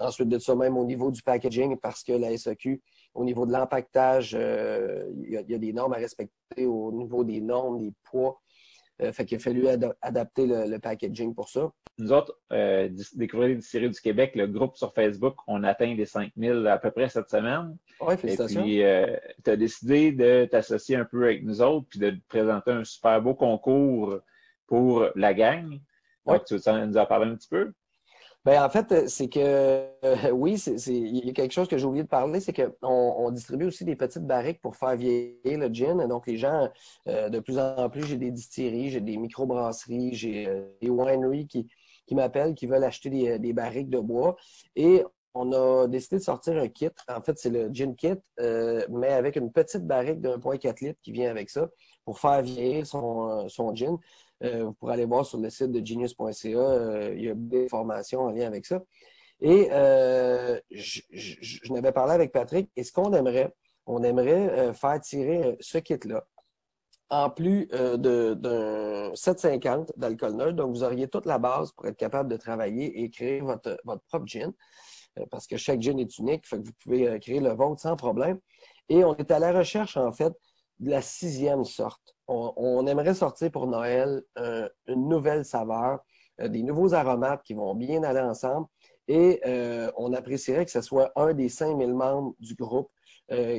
ensuite 0.00 0.28
de 0.28 0.38
ça, 0.38 0.54
même 0.56 0.76
au 0.76 0.84
niveau 0.84 1.10
du 1.12 1.22
packaging, 1.22 1.76
parce 1.76 2.02
que 2.02 2.12
la 2.12 2.36
SEQ 2.36 2.82
au 3.14 3.24
niveau 3.24 3.46
de 3.46 3.52
l'empaquetage, 3.52 4.36
euh, 4.38 5.10
il 5.24 5.44
y, 5.48 5.54
a 5.54 5.58
des 5.58 5.72
normes 5.72 5.92
à 5.92 5.96
respecter 5.96 6.66
au 6.66 6.92
niveau 6.92 7.24
des 7.24 7.40
normes, 7.40 7.78
des 7.78 7.92
poids. 8.04 8.40
Euh, 9.00 9.12
fait 9.12 9.24
qu'il 9.24 9.36
a 9.36 9.40
fallu 9.40 9.66
adapter 10.02 10.46
le, 10.46 10.78
packaging 10.78 11.34
pour 11.34 11.48
ça. 11.48 11.70
Nous 11.98 12.12
autres, 12.12 12.36
euh, 12.52 12.88
découvrir 13.14 13.56
les 13.56 13.60
séries 13.60 13.90
du 13.90 14.00
Québec, 14.00 14.32
le 14.34 14.46
groupe 14.46 14.76
sur 14.76 14.92
Facebook, 14.92 15.36
on 15.46 15.62
atteint 15.62 15.94
les 15.94 16.04
5000 16.04 16.66
à 16.66 16.78
peu 16.78 16.90
près 16.90 17.08
cette 17.08 17.30
semaine. 17.30 17.76
Oui, 18.00 18.16
félicitations. 18.16 18.64
Et 18.64 19.04
puis, 19.04 19.42
tu 19.44 19.50
as 19.50 19.56
décidé 19.56 20.12
de 20.12 20.46
t'associer 20.46 20.96
un 20.96 21.04
peu 21.04 21.24
avec 21.24 21.44
nous 21.44 21.60
autres 21.60 21.86
puis 21.88 22.00
de 22.00 22.10
te 22.10 22.20
présenter 22.28 22.72
un 22.72 22.84
super 22.84 23.20
beau 23.22 23.34
concours 23.34 24.18
pour 24.66 25.06
la 25.14 25.34
gang. 25.34 25.78
Donc, 26.26 26.44
tu 26.44 26.56
veux 26.56 26.86
nous 26.86 26.96
en 26.96 27.06
parler 27.06 27.30
un 27.30 27.36
petit 27.36 27.48
peu? 27.48 27.72
Ben, 28.48 28.62
en 28.62 28.70
fait, 28.70 28.90
euh, 28.92 29.04
c'est 29.08 29.28
que 29.28 29.40
euh, 29.40 30.30
oui, 30.32 30.54
il 30.86 31.26
y 31.26 31.28
a 31.28 31.32
quelque 31.34 31.52
chose 31.52 31.68
que 31.68 31.76
j'ai 31.76 31.84
oublié 31.84 32.02
de 32.02 32.08
parler, 32.08 32.40
c'est 32.40 32.54
qu'on 32.54 32.72
on 32.88 33.30
distribue 33.30 33.66
aussi 33.66 33.84
des 33.84 33.94
petites 33.94 34.26
barriques 34.26 34.62
pour 34.62 34.74
faire 34.74 34.96
vieillir 34.96 35.58
le 35.58 35.68
gin. 35.68 36.08
Donc, 36.08 36.26
les 36.26 36.38
gens, 36.38 36.66
euh, 37.08 37.28
de 37.28 37.40
plus 37.40 37.58
en 37.58 37.90
plus, 37.90 38.06
j'ai 38.06 38.16
des 38.16 38.30
distilleries, 38.30 38.88
j'ai 38.88 39.02
des 39.02 39.18
microbrasseries, 39.18 40.14
j'ai 40.14 40.48
des 40.80 40.88
wineries 40.88 41.46
qui, 41.46 41.68
m'appellent, 42.12 42.54
qui 42.54 42.66
veulent 42.66 42.84
acheter 42.84 43.10
des, 43.10 43.38
des, 43.38 43.52
barriques 43.52 43.90
de 43.90 43.98
bois. 44.00 44.34
Et 44.76 45.04
on 45.34 45.52
a 45.52 45.86
décidé 45.86 46.16
de 46.16 46.22
sortir 46.22 46.56
un 46.56 46.68
kit. 46.68 46.88
En 47.06 47.20
fait, 47.20 47.38
c'est 47.38 47.50
le 47.50 47.68
gin 47.70 47.94
kit, 47.94 48.14
mais 48.38 49.08
avec 49.08 49.36
une 49.36 49.52
petite 49.52 49.86
barrique 49.86 50.22
de 50.22 50.30
1,4 50.30 50.86
litres 50.86 51.00
qui 51.02 51.12
vient 51.12 51.30
avec 51.30 51.50
ça 51.50 51.68
pour 52.06 52.18
faire 52.18 52.40
vieillir 52.40 52.86
son, 52.86 53.46
son 53.50 53.74
gin. 53.74 53.98
Euh, 54.44 54.64
vous 54.64 54.72
pourrez 54.72 54.94
aller 54.94 55.04
voir 55.04 55.26
sur 55.26 55.38
le 55.38 55.50
site 55.50 55.72
de 55.72 55.84
genius.ca. 55.84 56.58
Euh, 56.58 57.14
il 57.16 57.24
y 57.24 57.30
a 57.30 57.34
des 57.34 57.64
informations 57.64 58.20
en 58.20 58.30
lien 58.30 58.46
avec 58.46 58.66
ça. 58.66 58.82
Et 59.40 59.68
euh, 59.72 60.58
je, 60.70 61.72
n'avais 61.72 61.92
parlé 61.92 62.12
avec 62.12 62.32
Patrick. 62.32 62.70
Et 62.76 62.84
ce 62.84 62.92
qu'on 62.92 63.12
aimerait, 63.12 63.54
on 63.86 64.02
aimerait 64.02 64.72
faire 64.74 65.00
tirer 65.00 65.56
ce 65.60 65.78
kit-là 65.78 66.26
en 67.10 67.30
plus 67.30 67.66
d'un 67.68 69.14
750 69.14 69.92
d'alcool 69.96 70.34
neutre. 70.34 70.52
Donc, 70.52 70.70
vous 70.70 70.82
auriez 70.82 71.08
toute 71.08 71.24
la 71.26 71.38
base 71.38 71.72
pour 71.72 71.86
être 71.86 71.96
capable 71.96 72.28
de 72.28 72.36
travailler 72.36 73.02
et 73.02 73.10
créer 73.10 73.40
votre, 73.40 73.78
votre 73.84 74.02
propre 74.02 74.26
gin. 74.26 74.52
Parce 75.30 75.46
que 75.46 75.56
chaque 75.56 75.80
gin 75.80 75.98
est 75.98 76.18
unique, 76.18 76.46
fait 76.46 76.58
que 76.58 76.66
vous 76.66 76.72
pouvez 76.82 77.18
créer 77.18 77.40
le 77.40 77.50
vôtre 77.50 77.80
sans 77.80 77.96
problème. 77.96 78.38
Et 78.88 79.04
on 79.04 79.16
est 79.16 79.30
à 79.30 79.38
la 79.38 79.52
recherche, 79.52 79.96
en 79.96 80.12
fait, 80.12 80.32
de 80.80 80.90
la 80.90 81.02
sixième 81.02 81.64
sorte 81.64 82.18
on, 82.28 82.86
aimerait 82.86 83.14
sortir 83.14 83.50
pour 83.50 83.66
Noël 83.66 84.22
euh, 84.38 84.68
une 84.86 85.08
nouvelle 85.08 85.44
saveur, 85.44 86.00
euh, 86.40 86.48
des 86.48 86.62
nouveaux 86.62 86.94
aromates 86.94 87.42
qui 87.42 87.54
vont 87.54 87.74
bien 87.74 88.02
aller 88.02 88.20
ensemble. 88.20 88.66
Et 89.08 89.40
euh, 89.46 89.90
on 89.96 90.12
apprécierait 90.12 90.66
que 90.66 90.70
ce 90.70 90.82
soit 90.82 91.10
un 91.16 91.32
des 91.32 91.48
5000 91.48 91.94
membres 91.94 92.34
du 92.38 92.54
groupe 92.54 92.90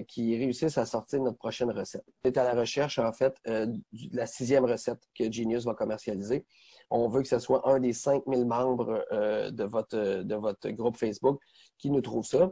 qui 0.07 0.35
réussisse 0.35 0.79
à 0.79 0.85
sortir 0.87 1.21
notre 1.21 1.37
prochaine 1.37 1.69
recette. 1.69 2.03
On 2.23 2.29
est 2.29 2.37
à 2.39 2.43
la 2.43 2.59
recherche, 2.59 2.97
en 2.97 3.13
fait, 3.13 3.35
de 3.45 3.79
la 4.13 4.25
sixième 4.25 4.65
recette 4.65 4.99
que 5.13 5.31
Genius 5.31 5.63
va 5.63 5.75
commercialiser. 5.75 6.43
On 6.89 7.07
veut 7.07 7.21
que 7.21 7.27
ce 7.27 7.37
soit 7.37 7.69
un 7.69 7.79
des 7.79 7.93
5000 7.93 8.45
membres 8.45 9.05
de, 9.11 9.63
votre, 9.65 10.23
de 10.23 10.35
votre 10.35 10.69
groupe 10.69 10.97
Facebook 10.97 11.39
qui 11.77 11.91
nous 11.91 12.01
trouve 12.01 12.25
ça 12.25 12.51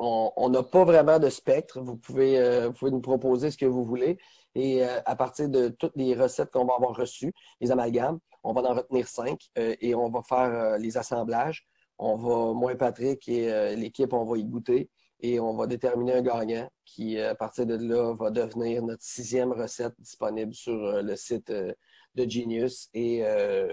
on 0.00 0.48
n'a 0.48 0.62
pas 0.62 0.84
vraiment 0.84 1.18
de 1.18 1.28
spectre. 1.28 1.80
Vous 1.80 1.96
pouvez, 1.96 2.38
euh, 2.38 2.68
vous 2.68 2.72
pouvez 2.72 2.90
nous 2.90 3.00
proposer 3.00 3.50
ce 3.50 3.58
que 3.58 3.66
vous 3.66 3.84
voulez. 3.84 4.18
Et 4.54 4.84
euh, 4.84 5.00
à 5.04 5.14
partir 5.14 5.48
de 5.48 5.68
toutes 5.68 5.94
les 5.94 6.14
recettes 6.14 6.50
qu'on 6.50 6.64
va 6.64 6.74
avoir 6.74 6.96
reçues, 6.96 7.32
les 7.60 7.70
amalgames, 7.70 8.18
on 8.42 8.52
va 8.54 8.62
en 8.62 8.74
retenir 8.74 9.06
cinq 9.06 9.48
euh, 9.58 9.74
et 9.80 9.94
on 9.94 10.08
va 10.10 10.22
faire 10.22 10.78
les 10.78 10.96
assemblages. 10.96 11.66
On 11.98 12.16
va, 12.16 12.54
moi 12.54 12.72
et 12.72 12.76
Patrick 12.76 13.28
et 13.28 13.76
l'équipe, 13.76 14.14
on 14.14 14.24
va 14.24 14.38
y 14.38 14.44
goûter 14.44 14.88
et 15.20 15.38
on 15.38 15.54
va 15.54 15.66
déterminer 15.66 16.14
un 16.14 16.22
gagnant 16.22 16.66
qui, 16.86 17.20
à 17.20 17.34
partir 17.34 17.66
de 17.66 17.74
là, 17.76 18.14
va 18.14 18.30
devenir 18.30 18.82
notre 18.82 19.02
sixième 19.02 19.52
recette 19.52 19.92
disponible 19.98 20.54
sur 20.54 21.02
le 21.02 21.14
site 21.14 21.52
de 21.52 21.76
Genius 22.16 22.88
et 22.94 23.20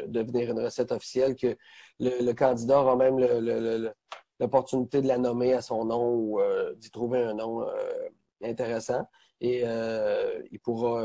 devenir 0.08 0.52
une 0.52 0.60
recette 0.60 0.92
officielle 0.92 1.38
que 1.38 1.56
le, 2.02 2.34
candidat 2.34 2.82
aura 2.82 2.98
même 2.98 3.18
le 3.18 3.94
l'opportunité 4.40 5.02
de 5.02 5.08
la 5.08 5.18
nommer 5.18 5.54
à 5.54 5.62
son 5.62 5.86
nom 5.86 6.14
ou 6.14 6.40
euh, 6.40 6.74
d'y 6.76 6.92
trouver 6.92 7.24
un 7.24 7.34
nom 7.34 7.64
euh, 7.64 8.10
intéressant. 8.44 9.08
Et 9.40 9.62
euh, 9.66 10.42
il 10.52 10.60
pourra, 10.60 11.04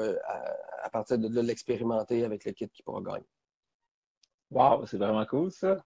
à, 0.82 0.90
partir 0.90 1.18
de 1.18 1.28
là, 1.28 1.42
l'expérimenter 1.42 2.24
avec 2.24 2.44
le 2.44 2.52
kit 2.52 2.68
qu'il 2.68 2.84
pourra 2.84 3.00
gagner. 3.02 3.26
Wow, 4.50 4.86
c'est 4.86 4.98
vraiment 4.98 5.24
cool 5.26 5.50
ça. 5.50 5.76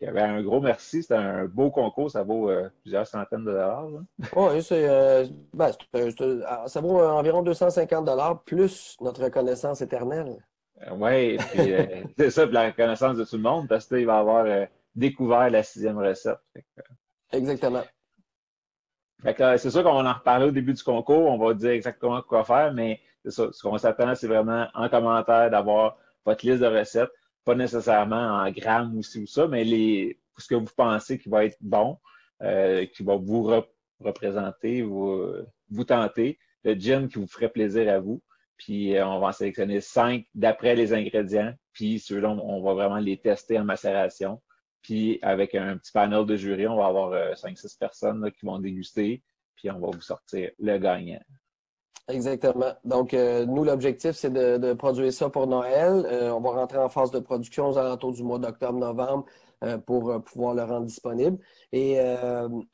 Ben, 0.00 0.16
un 0.16 0.42
gros 0.42 0.60
merci. 0.60 1.02
C'est 1.02 1.14
un 1.14 1.44
beau 1.44 1.70
concours. 1.70 2.10
Ça 2.10 2.22
vaut 2.22 2.50
plusieurs 2.82 3.06
centaines 3.06 3.44
de 3.44 3.52
dollars. 3.52 3.88
Oui, 4.34 5.36
ben, 5.54 5.72
ah, 6.46 6.64
ça 6.66 6.80
vaut 6.80 6.98
environ 7.00 7.42
250 7.42 8.04
dollars 8.04 8.42
plus 8.42 8.96
notre 9.00 9.22
reconnaissance 9.24 9.82
éternelle. 9.82 10.44
oui, 10.92 11.38
c'est 12.18 12.30
ça, 12.30 12.46
la 12.46 12.66
reconnaissance 12.66 13.16
de 13.16 13.24
tout 13.24 13.36
le 13.36 13.42
monde, 13.42 13.68
parce 13.68 13.86
qu'il 13.86 14.06
va 14.06 14.16
y 14.16 14.18
avoir 14.18 14.68
découvert 14.96 15.50
la 15.50 15.62
sixième 15.62 15.98
recette. 15.98 16.38
Exactement. 17.32 17.84
c'est 19.22 19.70
sûr 19.70 19.84
qu'on 19.84 20.02
va 20.02 20.10
en 20.10 20.14
reparler 20.14 20.46
au 20.46 20.50
début 20.50 20.72
du 20.72 20.82
concours, 20.82 21.30
on 21.30 21.38
va 21.38 21.54
dire 21.54 21.70
exactement 21.70 22.20
quoi 22.22 22.44
faire, 22.44 22.72
mais 22.72 23.00
c'est 23.24 23.30
ça. 23.30 23.48
Ce 23.52 23.62
qu'on 23.62 23.78
s'attend, 23.78 24.14
c'est 24.14 24.26
vraiment 24.26 24.68
en 24.74 24.88
commentaire 24.88 25.50
d'avoir 25.50 25.96
votre 26.24 26.44
liste 26.46 26.60
de 26.60 26.66
recettes, 26.66 27.10
pas 27.44 27.54
nécessairement 27.54 28.16
en 28.16 28.50
grammes 28.50 28.96
ou 28.96 29.02
ci 29.02 29.20
ou 29.20 29.26
ça, 29.26 29.46
mais 29.46 29.62
les, 29.62 30.18
ce 30.38 30.48
que 30.48 30.54
vous 30.54 30.66
pensez 30.76 31.18
qui 31.18 31.28
va 31.28 31.44
être 31.44 31.58
bon, 31.60 31.98
euh, 32.42 32.86
qui 32.86 33.04
va 33.04 33.16
vous 33.16 33.64
représenter, 34.00 34.82
vous, 34.82 35.22
vous 35.70 35.84
tenter, 35.84 36.38
le 36.64 36.74
gin 36.74 37.08
qui 37.08 37.18
vous 37.18 37.26
ferait 37.26 37.48
plaisir 37.48 37.92
à 37.92 38.00
vous. 38.00 38.22
Puis 38.56 38.96
euh, 38.96 39.06
on 39.06 39.20
va 39.20 39.28
en 39.28 39.32
sélectionner 39.32 39.80
cinq 39.80 40.26
d'après 40.34 40.74
les 40.74 40.92
ingrédients. 40.92 41.54
Puis 41.72 41.98
ceux-là, 41.98 42.30
on 42.30 42.62
va 42.62 42.74
vraiment 42.74 42.98
les 42.98 43.18
tester 43.18 43.58
en 43.58 43.64
macération. 43.64 44.40
Puis 44.86 45.18
avec 45.20 45.56
un 45.56 45.76
petit 45.78 45.90
panel 45.90 46.24
de 46.26 46.36
jury, 46.36 46.68
on 46.68 46.76
va 46.76 46.86
avoir 46.86 47.10
5-6 47.34 47.66
euh, 47.66 47.68
personnes 47.80 48.30
qui 48.30 48.46
vont 48.46 48.60
déguster, 48.60 49.20
puis 49.56 49.68
on 49.68 49.80
va 49.80 49.88
vous 49.88 50.00
sortir 50.00 50.52
le 50.60 50.78
gagnant. 50.78 51.18
Exactement. 52.06 52.72
Donc, 52.84 53.12
euh, 53.12 53.44
nous, 53.46 53.64
l'objectif, 53.64 54.12
c'est 54.12 54.32
de, 54.32 54.72
produire 54.74 55.12
ça 55.12 55.28
pour 55.28 55.48
Noël. 55.48 56.06
Euh, 56.06 56.30
on 56.30 56.40
va 56.40 56.50
rentrer 56.50 56.78
en 56.78 56.88
phase 56.88 57.10
de 57.10 57.18
production 57.18 57.70
aux 57.70 57.78
alentours 57.78 58.12
du 58.12 58.22
mois 58.22 58.38
d'octobre-novembre 58.38 59.24
pour 59.86 60.22
pouvoir 60.22 60.54
le 60.54 60.62
rendre 60.62 60.86
disponible. 60.86 61.38
Et 61.72 61.96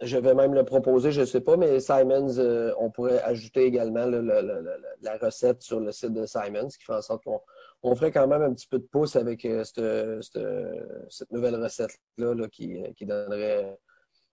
je 0.02 0.18
vais 0.18 0.34
même 0.34 0.52
le 0.52 0.64
proposer, 0.64 1.12
je 1.12 1.20
ne 1.20 1.26
sais 1.26 1.40
pas, 1.40 1.56
mais 1.56 1.78
Simons, 1.78 2.74
on 2.78 2.90
pourrait 2.90 3.22
ajouter 3.22 3.62
également 3.62 4.04
la 4.04 5.16
recette 5.16 5.62
sur 5.62 5.78
le 5.78 5.92
site 5.92 6.12
de 6.12 6.26
Simons, 6.26 6.68
qui 6.68 6.84
fait 6.84 6.92
en 6.92 7.00
sorte 7.00 7.22
qu'on 7.22 7.40
on 7.82 7.94
ferait 7.94 8.12
quand 8.12 8.26
même 8.26 8.42
un 8.42 8.52
petit 8.52 8.66
peu 8.66 8.78
de 8.78 8.84
pouce 8.84 9.16
avec 9.16 9.44
euh, 9.44 9.64
cette, 9.64 11.30
nouvelle 11.30 11.56
recette-là 11.56 12.48
qui, 12.48 12.82
donnerait, 13.00 13.76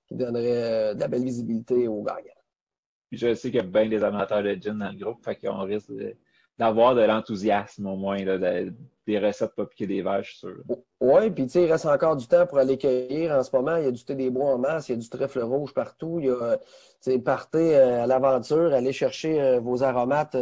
qui 0.07 0.15
donnerait 0.15 0.91
euh, 0.91 0.93
de 0.93 0.99
la 0.99 1.07
belle 1.07 1.23
visibilité 1.23 1.87
aux 1.87 2.03
gagnants. 2.03 2.29
je 3.11 3.33
sais 3.33 3.49
qu'il 3.49 3.59
y 3.59 3.63
a 3.63 3.63
bien 3.63 3.87
des 3.87 4.03
amateurs 4.03 4.43
de 4.43 4.53
gin 4.53 4.77
dans 4.77 4.91
le 4.91 4.97
groupe, 4.97 5.23
fait 5.23 5.35
qu'on 5.35 5.63
risque 5.63 5.91
d'avoir 6.57 6.93
de 6.93 7.01
l'enthousiasme 7.01 7.87
au 7.87 7.95
moins, 7.95 8.17
des 8.17 9.19
recettes 9.19 9.55
pas 9.55 9.65
piquer 9.65 9.87
des 9.87 10.01
vaches, 10.01 10.33
je 10.33 10.37
suis 10.37 10.39
sûr. 10.39 10.77
Oui, 10.99 11.31
puis 11.31 11.45
tu 11.45 11.53
sais, 11.53 11.63
il 11.63 11.71
reste 11.71 11.85
encore 11.85 12.17
du 12.17 12.27
temps 12.27 12.45
pour 12.45 12.59
aller 12.59 12.77
cueillir. 12.77 13.31
En 13.31 13.41
ce 13.41 13.55
moment, 13.55 13.77
il 13.77 13.85
y 13.85 13.87
a 13.87 13.91
du 13.91 14.03
thé 14.03 14.13
des 14.13 14.29
bois 14.29 14.53
en 14.53 14.59
masse, 14.59 14.89
il 14.89 14.91
y 14.91 14.95
a 14.95 14.97
du 14.97 15.09
trèfle 15.09 15.39
rouge 15.39 15.73
partout. 15.73 16.19
Il 16.19 16.25
y 16.25 16.29
a, 16.29 17.19
partez 17.19 17.77
euh, 17.77 18.03
à 18.03 18.07
l'aventure, 18.07 18.73
allez 18.73 18.91
chercher 18.91 19.57
vos 19.59 19.81
aromates 19.81 20.35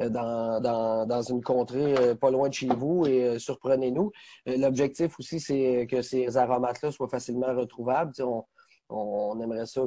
euh, 0.00 0.08
dans, 0.08 1.06
dans, 1.06 1.22
une 1.22 1.42
contrée 1.42 1.96
euh, 1.96 2.14
pas 2.14 2.30
loin 2.30 2.48
de 2.48 2.54
chez 2.54 2.68
vous 2.68 3.04
et 3.06 3.24
euh, 3.24 3.38
surprenez-nous. 3.38 4.12
L'objectif 4.46 5.18
aussi, 5.18 5.40
c'est 5.40 5.88
que 5.90 6.02
ces 6.02 6.36
aromates-là 6.36 6.92
soient 6.92 7.08
facilement 7.08 7.52
retrouvables. 7.54 8.12
On, 8.20 8.44
on, 8.90 9.40
aimerait 9.40 9.66
ça 9.66 9.82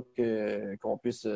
qu'on 0.81 0.97
puisse 0.97 1.27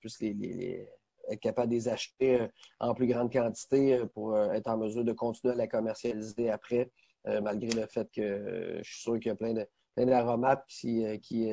puisse 0.00 0.20
les, 0.20 0.86
être 1.30 1.40
capable 1.40 1.70
de 1.70 1.74
les 1.74 1.88
acheter 1.88 2.46
en 2.78 2.94
plus 2.94 3.06
grande 3.06 3.32
quantité 3.32 4.02
pour 4.12 4.38
être 4.38 4.68
en 4.68 4.76
mesure 4.76 5.04
de 5.04 5.12
continuer 5.12 5.54
à 5.54 5.56
la 5.56 5.66
commercialiser 5.66 6.50
après, 6.50 6.90
malgré 7.24 7.70
le 7.72 7.86
fait 7.86 8.08
que 8.14 8.80
je 8.82 8.88
suis 8.88 9.00
sûr 9.00 9.14
qu'il 9.14 9.28
y 9.28 9.30
a 9.30 9.34
plein 9.34 9.54
plein 9.96 10.06
d'aromates 10.06 10.64
qui, 10.68 11.04
qui, 11.20 11.50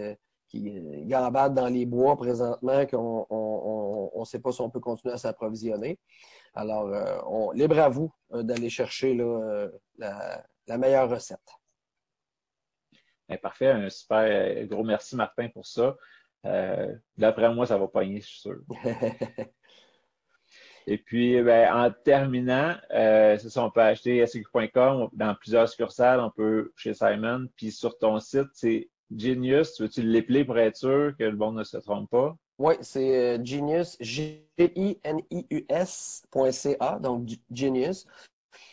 gambadent 1.05 1.55
dans 1.55 1.69
les 1.69 1.85
bois 1.85 2.17
présentement, 2.17 2.85
qu'on 2.85 4.11
ne 4.19 4.25
sait 4.25 4.39
pas 4.39 4.51
si 4.51 4.61
on 4.61 4.69
peut 4.69 4.81
continuer 4.81 5.13
à 5.15 5.17
s'approvisionner. 5.17 5.97
Alors, 6.53 6.89
on, 7.27 7.51
libre 7.51 7.79
à 7.79 7.89
vous 7.89 8.13
d'aller 8.31 8.69
chercher 8.69 9.13
là, 9.13 9.67
la 9.97 10.77
meilleure 10.77 11.09
recette. 11.09 11.39
Ben, 13.31 13.37
parfait, 13.37 13.69
un 13.69 13.89
super 13.89 14.25
euh, 14.29 14.65
gros 14.65 14.83
merci 14.83 15.15
Martin 15.15 15.47
pour 15.47 15.65
ça. 15.65 15.95
Euh, 16.45 16.93
d'après 17.15 17.53
moi, 17.53 17.65
ça 17.65 17.77
va 17.77 17.87
pogner, 17.87 18.19
je 18.19 18.27
suis 18.27 18.41
sûr. 18.41 18.57
Et 20.87 20.97
puis, 20.97 21.41
ben, 21.41 21.73
en 21.73 21.91
terminant, 22.03 22.75
euh, 22.91 23.37
c'est 23.37 23.49
ça, 23.49 23.63
on 23.63 23.71
peut 23.71 23.81
acheter 23.81 24.25
SQ.com 24.27 25.07
dans 25.13 25.35
plusieurs 25.35 25.69
succursales, 25.69 26.19
on 26.19 26.31
peut 26.31 26.73
chez 26.75 26.93
Simon, 26.93 27.47
puis 27.55 27.71
sur 27.71 27.97
ton 27.97 28.19
site, 28.19 28.49
c'est 28.53 28.89
Genius. 29.15 29.75
Tu 29.75 29.83
veux-tu 29.83 30.01
l'épeler 30.01 30.43
pour 30.43 30.57
être 30.57 30.75
sûr 30.75 31.13
que 31.17 31.23
le 31.23 31.37
bon 31.37 31.53
ne 31.53 31.63
se 31.63 31.77
trompe 31.77 32.09
pas? 32.09 32.35
Oui, 32.63 32.75
c'est 32.81 33.43
Genius, 33.43 33.97
G-I-N-I-U-S.ca, 33.99 34.99
donc 36.99 37.27
Genius. 37.51 38.05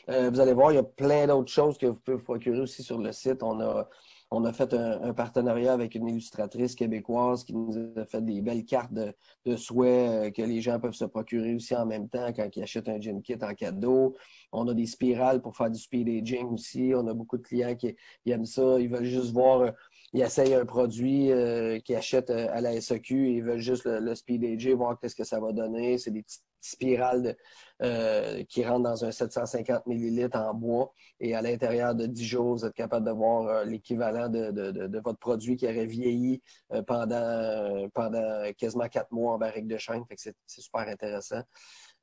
vous 0.07 0.40
allez 0.40 0.52
voir, 0.52 0.73
il 0.73 0.75
y 0.75 0.78
a 0.78 0.83
plein 0.83 1.26
d'autres 1.26 1.50
choses 1.50 1.78
que 1.78 1.87
vous 1.87 1.95
pouvez 1.95 2.18
vous 2.18 2.23
procurer 2.23 2.61
aussi 2.61 2.83
sur 2.83 2.99
le 2.99 3.12
site. 3.12 3.42
On 3.42 3.59
a 3.61 3.88
on 4.30 4.45
a 4.45 4.52
fait 4.52 4.75
un, 4.75 5.14
partenariat 5.14 5.73
avec 5.73 5.95
une 5.95 6.07
illustratrice 6.09 6.75
québécoise 6.75 7.45
qui 7.45 7.54
nous 7.54 7.73
a 7.97 8.04
fait 8.04 8.23
des 8.23 8.42
belles 8.42 8.64
cartes 8.64 8.92
de, 8.92 9.57
souhaits 9.57 10.11
euh, 10.11 10.30
que 10.30 10.42
les 10.42 10.61
gens 10.61 10.78
peuvent 10.78 10.92
se 10.92 11.07
procurer 11.07 11.54
aussi 11.54 11.75
en 11.75 11.87
même 11.87 12.09
temps 12.11 12.30
quand 12.35 12.49
ils 12.54 12.62
achètent 12.62 12.90
un 12.90 13.00
gym 13.00 13.23
kit 13.23 13.38
en 13.40 13.54
cadeau. 13.54 14.16
On 14.52 14.68
a 14.68 14.75
des 14.75 14.85
spirales 14.85 15.40
pour 15.40 15.57
faire 15.57 15.71
du 15.71 15.78
speed 15.78 16.09
aging 16.09 16.47
aussi. 16.49 16.92
On 16.95 17.07
a 17.07 17.14
beaucoup 17.14 17.38
de 17.38 17.42
clients 17.42 17.75
qui, 17.75 17.97
aiment 18.26 18.45
ça. 18.45 18.78
Ils 18.78 18.90
veulent 18.90 19.04
juste 19.04 19.33
voir, 19.33 19.61
euh, 19.61 19.71
ils 20.12 20.23
essayent 20.23 20.55
un 20.55 20.65
produit 20.65 21.31
euh, 21.33 21.79
qu'ils 21.81 21.97
achètent 21.97 22.31
à 22.31 22.61
la 22.61 22.81
SEQ 22.81 23.29
et 23.29 23.33
ils 23.33 23.43
veulent 23.43 23.59
juste 23.59 23.85
le, 23.85 24.15
speed 24.15 24.45
aging, 24.45 24.75
voir 24.75 24.99
qu'est-ce 24.99 25.17
que 25.17 25.25
ça 25.25 25.41
va 25.41 25.53
donner. 25.53 25.99
C'est 25.99 26.11
des 26.11 26.23
petites 26.23 26.45
spirales 26.61 27.37
euh, 27.83 28.43
qui 28.49 28.65
rentrent 28.65 28.91
dans 28.91 29.05
un 29.05 29.12
750 29.12 29.87
ml 29.87 30.31
en 30.35 30.55
bois. 30.55 30.93
Et 31.21 31.35
à 31.35 31.43
l'intérieur 31.43 31.95
de 31.95 32.07
10 32.07 32.25
jours, 32.25 32.57
vous 32.57 32.65
êtes 32.65 32.75
capable 32.75 33.07
de 33.07 33.12
voir 33.12 33.47
euh, 33.47 33.65
l'équivalent 33.65 34.29
de, 34.29 34.99
votre 34.99 35.19
produit 35.19 35.57
qui 35.57 35.67
aurait 35.67 35.87
vieilli 35.87 36.43
euh, 36.73 36.83
pendant, 36.83 37.88
pendant 37.95 38.53
quasiment 38.57 38.88
quatre 38.88 39.12
mois 39.12 39.35
en 39.35 39.38
barrique 39.38 39.69
de 39.69 39.79
chêne. 39.79 40.03
c'est 40.17 40.35
super 40.47 40.88
intéressant. 40.88 41.43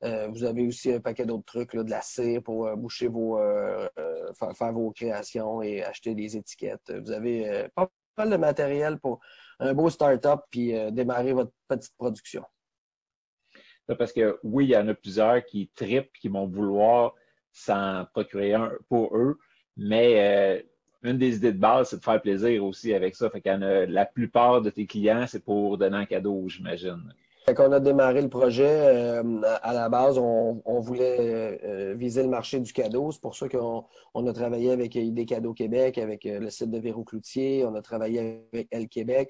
Vous 0.02 0.44
avez 0.44 0.68
aussi 0.68 0.92
un 0.92 1.00
paquet 1.00 1.26
d'autres 1.26 1.46
trucs, 1.46 1.74
là, 1.74 1.84
de 1.84 1.90
la 1.90 2.02
cire 2.02 2.44
pour 2.44 2.70
boucher 2.78 3.08
vos, 3.08 3.40
faire, 4.38 4.74
vos 4.74 4.92
créations 4.92 5.62
et 5.62 5.84
acheter 5.84 6.14
des 6.14 6.38
étiquettes. 6.38 6.94
Vous 7.02 7.12
avez 7.12 7.68
pas 7.74 7.90
mal 8.18 8.30
de 8.30 8.38
matériel 8.38 9.00
pour 9.00 9.20
un 9.60 9.74
beau 9.74 9.90
start-up 9.90 10.42
puis 10.52 10.74
démarrer 10.92 11.34
votre 11.34 11.52
petite 11.68 11.96
production. 11.98 12.44
Parce 13.98 14.12
que 14.12 14.40
oui, 14.44 14.66
il 14.66 14.72
y 14.72 14.78
en 14.78 14.88
a 14.88 14.94
plusieurs 14.94 15.46
qui 15.46 15.70
tripent, 15.76 16.12
qui 16.20 16.28
vont 16.28 16.48
vouloir 16.48 17.14
s'en 17.52 18.06
procurer 18.14 18.54
un 18.54 18.72
pour 18.90 19.16
eux, 19.16 19.38
mais 19.78 20.20
euh, 20.20 20.62
une 21.04 21.18
des 21.18 21.38
idées 21.38 21.54
de 21.54 21.60
base, 21.60 21.90
c'est 21.90 21.98
de 21.98 22.04
faire 22.04 22.22
plaisir 22.22 22.66
aussi 22.66 22.94
avec 22.94 23.16
ça. 23.16 23.30
Fait 23.30 23.42
qu'il 23.42 23.52
la 23.52 24.06
plupart 24.06 24.62
de 24.62 24.70
tes 24.70 24.88
clients, 24.88 25.26
c'est 25.28 25.44
pour 25.44 25.78
donner 25.78 25.98
un 25.98 26.06
cadeau, 26.06 26.48
j'imagine. 26.50 27.14
Quand 27.48 27.70
on 27.70 27.72
a 27.74 27.80
démarré 27.80 28.22
le 28.22 28.30
projet, 28.30 28.68
euh, 28.68 29.42
à 29.62 29.74
la 29.74 29.88
base, 29.88 30.18
on, 30.18 30.80
voulait 30.80 31.60
euh, 31.64 31.94
viser 31.96 32.24
le 32.24 32.30
marché 32.30 32.60
du 32.60 32.74
cadeau. 32.74 33.12
C'est 33.12 33.22
pour 33.22 33.36
ça 33.36 33.48
qu'on 33.48 33.86
on 34.16 34.28
a 34.28 34.34
travaillé 34.34 34.72
avec 34.72 34.96
ID 34.96 35.28
Cadeau 35.28 35.54
Québec, 35.54 35.98
avec 36.00 36.24
le 36.24 36.50
site 36.50 36.72
de 36.72 36.80
Véro 36.80 37.04
Cloutier. 37.04 37.64
On 37.66 37.76
a 37.76 37.82
travaillé 37.82 38.48
avec 38.52 38.68
Elle 38.72 38.88
Québec 38.88 39.30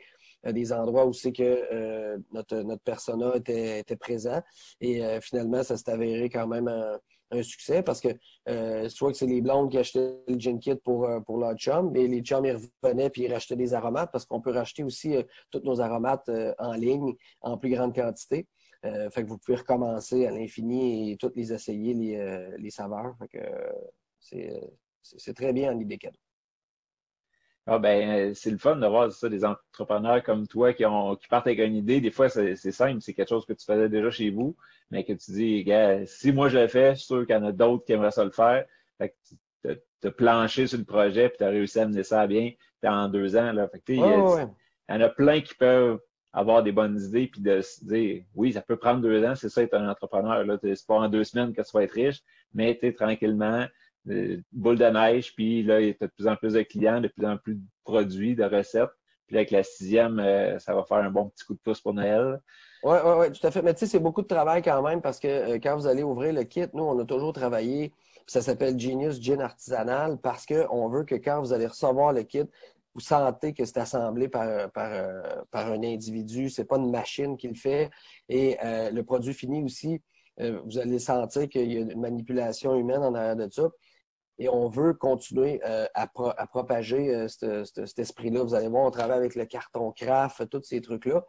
des 0.52 0.74
endroits 0.74 1.06
où 1.06 1.14
c'est 1.14 1.32
que 1.32 1.44
euh, 1.44 2.18
notre, 2.32 2.58
notre 2.58 2.84
persona 2.84 3.36
était, 3.36 3.80
était 3.80 3.96
présent. 3.96 4.42
Et 4.82 5.04
euh, 5.04 5.20
finalement, 5.22 5.64
ça 5.64 5.78
s'est 5.78 5.90
avéré 5.90 6.30
quand 6.30 6.48
même 6.48 6.68
un, 6.68 7.00
succès 7.44 7.84
parce 7.84 8.02
que 8.02 8.10
euh, 8.50 8.90
soit 8.90 9.12
que 9.12 9.18
c'est 9.18 9.26
les 9.26 9.42
blondes 9.42 9.72
qui 9.72 9.78
achetaient 9.78 10.16
le 10.28 10.40
gin 10.40 10.60
kit 10.60 10.76
pour, 10.76 11.10
pour 11.26 11.38
leur 11.38 11.56
chum, 11.56 11.92
mais 11.92 12.08
les 12.08 12.22
chums, 12.22 12.46
ils 12.46 12.58
revenaient 12.84 13.10
puis 13.10 13.24
ils 13.24 13.34
rachetaient 13.34 13.56
des 13.56 13.74
aromates 13.74 14.12
parce 14.12 14.26
qu'on 14.26 14.42
peut 14.42 14.52
racheter 14.52 14.84
aussi 14.84 15.16
tous 15.52 15.62
nos 15.64 15.82
aromates 15.82 16.30
en 16.60 16.74
ligne 16.74 17.14
en 17.42 17.58
plus 17.58 17.70
grande 17.70 17.96
quantité. 17.96 18.48
fait 18.84 19.24
que 19.24 19.28
vous 19.28 19.38
pouvez 19.38 19.58
recommencer 19.58 20.26
à 20.26 20.32
l'infini 20.32 21.12
et 21.12 21.18
toutes 21.18 21.36
les 21.36 21.52
essayer, 21.52 21.94
les, 21.94 22.56
les 22.58 22.70
saveurs. 22.70 23.16
Fait 23.20 23.40
que 23.40 24.70
c'est 25.02 25.34
très 25.34 25.54
bien 25.54 25.74
en 25.74 25.80
idée 25.80 25.98
cadeau. 25.98 26.20
Ah 27.68 27.80
ben, 27.80 28.36
c'est 28.36 28.52
le 28.52 28.60
fun 28.60 28.76
de 28.76 28.86
voir 28.86 29.12
ça, 29.12 29.28
des 29.28 29.44
entrepreneurs 29.44 30.22
comme 30.22 30.48
toi 30.48 30.74
qui, 30.74 30.86
ont, 30.86 31.16
qui 31.16 31.28
partent 31.28 31.48
avec 31.48 31.60
une 31.60 31.76
idée. 31.76 32.00
Des 32.00 32.12
fois, 32.12 32.30
c'est 32.30 32.56
simple, 32.56 33.02
c'est 33.02 33.14
quelque 33.14 33.30
chose 33.30 33.46
que 33.46 33.54
tu 33.54 33.66
faisais 33.66 33.90
déjà 33.90 34.12
chez 34.12 34.30
vous, 34.30 34.56
mais 34.92 35.04
que 35.04 35.14
tu 35.14 35.32
dis, 35.32 35.64
gars, 35.64 36.06
si 36.06 36.32
moi 36.32 36.48
je 36.50 36.60
le 36.60 36.68
fais, 36.68 36.92
je 36.92 37.00
suis 37.00 37.08
sûr 37.08 37.26
qu'il 37.26 37.36
y 37.36 37.40
en 37.40 37.44
a 37.44 37.52
d'autres 37.52 37.84
qui 37.84 37.94
aimeraient 37.94 38.12
ça 38.12 38.24
le 38.24 38.30
faire. 38.30 38.66
Fait 39.00 39.16
que 39.64 39.74
tu 40.02 40.08
as 40.08 40.12
planché 40.12 40.68
sur 40.68 40.78
le 40.78 40.84
projet, 40.84 41.30
puis 41.30 41.40
tu 41.40 41.44
as 41.44 41.50
réussi 41.50 41.80
à 41.80 41.88
mener 41.88 42.04
ça 42.04 42.22
à 42.22 42.28
bien 42.28 42.52
en 42.84 43.10
deux 43.10 43.36
ans. 43.36 43.52
Là. 43.52 43.68
Fait 43.68 43.80
que, 43.80 43.94
il, 43.94 44.00
y 44.00 44.94
en 44.94 45.02
a 45.02 45.10
plein 45.10 45.42
qui 45.42 45.56
peuvent 45.56 46.00
avoir 46.34 46.64
des 46.64 46.72
bonnes 46.72 47.00
idées, 47.00 47.28
puis 47.28 47.42
de 47.42 47.62
se 47.62 47.84
dire, 47.84 48.24
oui, 48.36 48.54
ça 48.54 48.62
peut 48.62 48.78
prendre 48.78 49.02
deux 49.02 49.24
ans, 49.26 49.36
c'est 49.36 49.50
ça 49.50 49.64
être 49.64 49.74
un 49.74 49.90
entrepreneur. 49.90 50.46
Là, 50.46 50.58
c'est 50.62 50.86
pas 50.86 50.96
en 50.96 51.10
deux 51.10 51.24
semaines 51.24 51.54
que 51.54 51.62
tu 51.62 51.72
vas 51.74 51.84
être 51.84 51.94
riche, 51.94 52.22
mais 52.54 52.78
tu 52.80 52.94
tranquillement, 52.94 53.66
boule 54.52 54.78
de 54.78 54.86
neige, 54.86 55.34
puis 55.36 55.64
là, 55.64 55.82
il 55.82 55.88
y 55.88 55.90
a 55.90 55.94
de 56.00 56.12
plus 56.12 56.28
en 56.28 56.36
plus 56.36 56.54
de 56.54 56.62
clients, 56.62 57.02
de 57.02 57.08
plus 57.08 57.26
en 57.26 57.38
plus 57.38 57.56
de 57.56 57.62
produits, 57.84 58.36
de 58.36 58.44
recettes. 58.44 58.92
Puis 59.28 59.38
avec 59.38 59.52
la 59.52 59.64
sixième, 59.64 60.20
euh, 60.20 60.60
ça 60.60 60.76
va 60.76 60.84
faire 60.84 60.98
un 60.98 61.10
bon 61.10 61.30
petit 61.30 61.44
coup 61.46 61.56
de 61.56 61.60
pouce 61.60 61.82
pour 61.82 61.94
Noël. 61.94 62.40
Oui, 62.84 62.98
oui, 63.04 63.12
oui, 63.20 63.32
tout 63.32 63.46
à 63.46 63.52
fait. 63.52 63.62
Mais 63.62 63.74
tu 63.74 63.80
sais, 63.80 63.88
c'est 63.88 64.00
beaucoup 64.00 64.22
de 64.22 64.28
travail 64.28 64.62
quand 64.62 64.82
même 64.84 65.02
parce 65.02 65.20
que 65.20 65.28
euh, 65.28 65.60
quand 65.62 65.76
vous 65.76 65.88
allez 65.88 66.04
ouvrir 66.04 66.34
le 66.34 66.44
kit, 66.44 66.68
nous, 66.74 66.84
on 66.84 67.00
a 67.00 67.06
toujours 67.06 67.34
travaillé, 67.34 67.92
ça 68.28 68.42
s'appelle 68.42 68.80
Genius 68.80 69.20
Gin 69.20 69.42
Artisanal 69.42 70.18
parce 70.22 70.46
qu'on 70.46 70.90
veut 70.90 71.04
que 71.04 71.16
quand 71.16 71.40
vous 71.40 71.54
allez 71.54 71.66
recevoir 71.66 72.14
le 72.14 72.22
kit, 72.24 72.44
vous 72.94 73.02
sentez 73.02 73.54
que 73.54 73.66
c'est 73.66 73.80
assemblé 73.80 74.30
par, 74.30 74.72
par, 74.72 74.92
euh, 74.92 75.22
par 75.52 75.72
un 75.72 75.84
individu, 75.84 76.50
c'est 76.50 76.66
pas 76.66 76.78
une 76.78 76.92
machine 76.92 77.36
qui 77.36 77.48
le 77.48 77.56
fait. 77.56 77.90
Et 78.30 78.58
le 78.62 79.02
produit 79.02 79.34
fini 79.34 79.62
aussi, 79.64 80.02
vous 80.40 80.80
allez 80.80 81.00
sentir 81.00 81.50
qu'il 81.50 81.74
y 81.74 81.78
a 81.78 81.82
une 81.82 82.00
manipulation 82.00 82.74
humaine 82.76 83.04
en 83.04 83.14
arrière 83.14 83.36
de 83.36 83.50
ça 83.52 83.70
et 84.38 84.50
on 84.50 84.68
veut 84.68 84.94
continuer 84.94 85.62
euh, 85.66 85.86
à, 85.94 86.08
propager 86.48 87.14
euh, 87.16 87.28
cet 87.28 88.00
esprit-là. 88.00 88.44
Vous 88.44 88.54
allez 88.54 88.68
voir, 88.68 88.86
on 88.86 88.92
travaille 88.92 89.18
avec 89.18 89.36
le 89.36 89.46
carton 89.46 89.92
craft, 89.92 90.50
tous 90.50 90.64
ces 90.64 90.82
trucs-là. 90.82 91.24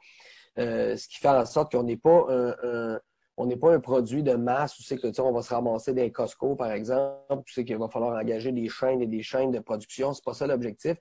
Euh, 0.58 0.96
ce 0.96 1.06
qui 1.06 1.18
fait 1.18 1.28
en 1.28 1.44
sorte 1.44 1.72
qu'on 1.72 1.82
n'est 1.82 1.98
pas 1.98 2.26
un, 2.28 2.98
on 3.36 3.46
n'est 3.46 3.56
pas 3.56 3.74
un 3.74 3.80
produit 3.80 4.22
de 4.22 4.34
masse 4.34 4.78
où 4.78 4.82
c'est 4.82 4.96
que 4.96 5.08
tu 5.08 5.14
sais, 5.14 5.20
on 5.20 5.32
va 5.32 5.42
se 5.42 5.52
ramasser 5.52 5.92
des 5.92 6.10
Costco, 6.10 6.56
par 6.56 6.72
exemple, 6.72 7.34
où 7.34 7.42
c'est 7.46 7.64
qu'il 7.64 7.76
va 7.76 7.88
falloir 7.88 8.18
engager 8.18 8.50
des 8.52 8.68
chaînes 8.68 9.02
et 9.02 9.06
des 9.06 9.22
chaînes 9.22 9.50
de 9.50 9.60
production. 9.60 10.14
C'est 10.14 10.24
pas 10.24 10.34
ça 10.34 10.46
l'objectif. 10.46 10.96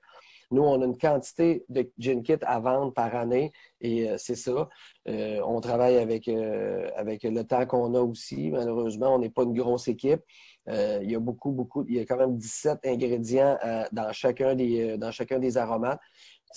Nous, 0.52 0.62
on 0.62 0.80
a 0.80 0.84
une 0.84 0.96
quantité 0.96 1.64
de 1.68 1.90
gin 1.98 2.22
kit 2.22 2.36
à 2.42 2.60
vendre 2.60 2.92
par 2.92 3.16
année 3.16 3.50
et 3.80 4.08
c'est 4.16 4.36
ça. 4.36 4.68
on 5.06 5.60
travaille 5.60 5.96
avec, 5.96 6.28
avec 6.28 7.24
le 7.24 7.42
temps 7.42 7.66
qu'on 7.66 7.94
a 7.94 8.00
aussi. 8.00 8.50
Malheureusement, 8.50 9.16
on 9.16 9.18
n'est 9.18 9.30
pas 9.30 9.42
une 9.42 9.54
grosse 9.54 9.88
équipe. 9.88 10.20
Euh, 10.68 10.98
il 11.02 11.10
y 11.10 11.14
a 11.14 11.20
beaucoup, 11.20 11.52
beaucoup, 11.52 11.84
il 11.88 11.94
y 11.94 12.00
a 12.00 12.04
quand 12.04 12.16
même 12.16 12.36
17 12.36 12.80
ingrédients 12.84 13.56
euh, 13.64 13.84
dans, 13.92 14.12
chacun 14.12 14.54
des, 14.54 14.90
euh, 14.90 14.96
dans 14.96 15.12
chacun 15.12 15.38
des 15.38 15.56
aromates. 15.56 16.00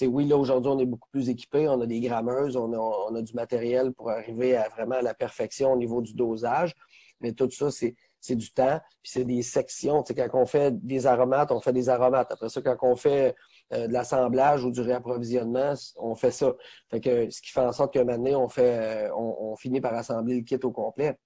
oui, 0.02 0.28
là, 0.28 0.38
aujourd'hui, 0.38 0.72
on 0.72 0.80
est 0.80 0.86
beaucoup 0.86 1.10
plus 1.12 1.30
équipé. 1.30 1.67
On 1.67 1.80
a 1.82 1.86
des 1.86 2.00
grammeuses, 2.00 2.56
on 2.56 2.74
a, 2.74 2.78
on 2.78 3.15
a, 3.15 3.22
du 3.22 3.34
matériel 3.34 3.93
pour 3.93 4.10
arriver 4.10 4.56
à 4.56 4.67
vraiment 4.69 4.95
à 4.95 5.02
la 5.02 5.13
perfection 5.13 5.74
au 5.74 5.78
niveau 5.78 6.02
du 6.02 6.13
dosage. 6.13 6.74
Mais 7.22 7.34
tout 7.34 7.50
ça, 7.52 7.69
c'est, 7.69 7.95
du 8.36 8.52
temps, 8.52 8.80
puis 9.02 9.12
c'est 9.12 9.26
des 9.26 9.41
sections. 9.41 10.04
sais, 10.06 10.15
quand 10.15 10.30
on 10.34 10.45
fait 10.45 10.72
des 10.86 11.06
aromates, 11.06 11.52
on 11.52 11.60
fait 11.60 11.74
des 11.74 11.89
aromates. 11.89 12.32
Après 12.32 12.50
ça, 12.50 12.62
quand 12.62 12.78
on 12.82 12.95
fait 12.95 13.36
de 13.72 13.91
l'assemblage 13.93 14.63
ou 14.63 14.72
du 14.72 14.82
réapprovisionnement, 14.82 15.74
on 15.98 16.15
fait 16.15 16.32
ça. 16.32 16.54
Fait 16.89 17.02
que, 17.02 17.30
ce 17.30 17.41
qui 17.41 17.52
fait 17.52 17.62
en 17.62 17.72
sorte 17.72 17.93
qu'un 17.93 18.04
moment 18.04 18.17
donné, 18.17 18.36
on, 18.36 18.50
fait, 18.50 19.10
on, 19.15 19.52
on 19.52 19.56
finit 19.58 19.82
par 19.82 19.93
assembler 19.93 20.38
le 20.38 20.41
kit 20.41 20.60
au 20.63 20.72
complet 20.72 21.17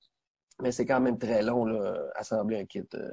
mais 0.62 0.72
c'est 0.72 0.86
quand 0.86 1.02
même 1.02 1.18
très 1.18 1.42
long, 1.42 1.66
là, 1.66 1.96
assembler 2.16 2.60
un 2.60 2.66
kit 2.66 2.84
euh, 2.96 3.12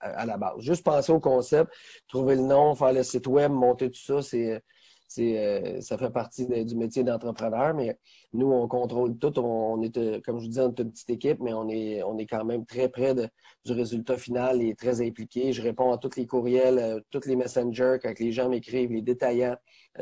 à, 0.00 0.26
la 0.26 0.36
base. 0.36 0.60
Juste 0.60 0.84
penser 0.84 1.12
au 1.12 1.20
concept, 1.20 1.72
trouver 2.08 2.36
le 2.36 2.42
nom, 2.42 2.74
faire 2.74 2.92
le 2.92 3.02
site 3.02 3.26
web, 3.26 3.52
monter 3.52 3.90
tout 3.90 4.00
ça, 4.00 4.22
c'est 4.22 4.62
c'est, 5.10 5.80
ça 5.80 5.98
fait 5.98 6.10
partie 6.10 6.46
du 6.46 6.76
métier 6.76 7.02
d'entrepreneur, 7.02 7.74
mais 7.74 7.98
nous, 8.32 8.46
on 8.52 8.68
contrôle 8.68 9.18
tout. 9.18 9.36
On, 9.40 9.82
est, 9.82 10.24
comme 10.24 10.38
je 10.38 10.44
vous 10.44 10.48
disais, 10.48 10.60
on 10.60 10.68
est 10.70 10.78
une 10.78 10.92
petite 10.92 11.10
équipe, 11.10 11.40
mais 11.40 11.52
on 11.52 11.68
est, 11.68 12.00
on 12.04 12.16
est 12.16 12.26
quand 12.26 12.44
même 12.44 12.64
très 12.64 12.88
près 12.88 13.12
de, 13.12 13.28
du 13.64 13.72
résultat 13.72 14.16
final 14.16 14.62
et 14.62 14.76
très 14.76 15.04
impliqué. 15.04 15.52
Je 15.52 15.62
réponds 15.62 15.90
à 15.90 15.98
tous 15.98 16.14
les 16.16 16.26
courriels, 16.26 17.02
tous 17.10 17.26
les 17.26 17.34
messengers, 17.34 17.96
quand 18.00 18.16
les 18.20 18.30
gens 18.30 18.48
m'écrivent, 18.48 18.92
les 18.92 19.02
détaillants, 19.02 19.56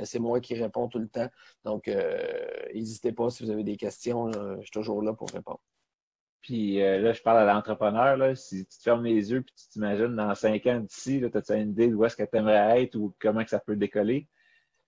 c'est 0.05 0.18
moi 0.18 0.40
qui 0.40 0.55
réponds 0.55 0.88
tout 0.88 0.98
le 0.98 1.09
temps. 1.09 1.29
Donc, 1.64 1.90
n'hésitez 2.74 3.12
pas 3.12 3.31
si 3.31 3.44
vous 3.44 3.51
avez 3.51 3.64
des 3.64 3.79
questions, 3.79 4.31
je 4.31 4.61
suis 4.61 4.70
toujours 4.70 5.03
là 5.03 5.14
pour 5.14 5.31
répondre. 5.31 5.61
Puis 6.48 6.82
euh, 6.82 6.98
là, 7.00 7.12
je 7.12 7.20
parle 7.20 7.46
à 7.46 7.52
l'entrepreneur. 7.52 8.34
Si 8.34 8.64
tu 8.64 8.78
te 8.78 8.82
fermes 8.82 9.04
les 9.04 9.32
yeux 9.32 9.42
puis 9.42 9.54
tu 9.54 9.68
t'imagines 9.68 10.16
dans 10.16 10.34
cinq 10.34 10.66
ans 10.66 10.80
d'ici, 10.80 11.22
as-tu 11.22 11.52
une 11.52 11.72
idée 11.72 11.88
d'où 11.88 12.02
est-ce 12.06 12.16
que 12.16 12.22
tu 12.22 12.38
aimerais 12.38 12.82
être 12.82 12.94
ou 12.94 13.12
comment 13.20 13.44
que 13.44 13.50
ça 13.50 13.58
peut 13.58 13.76
décoller? 13.76 14.26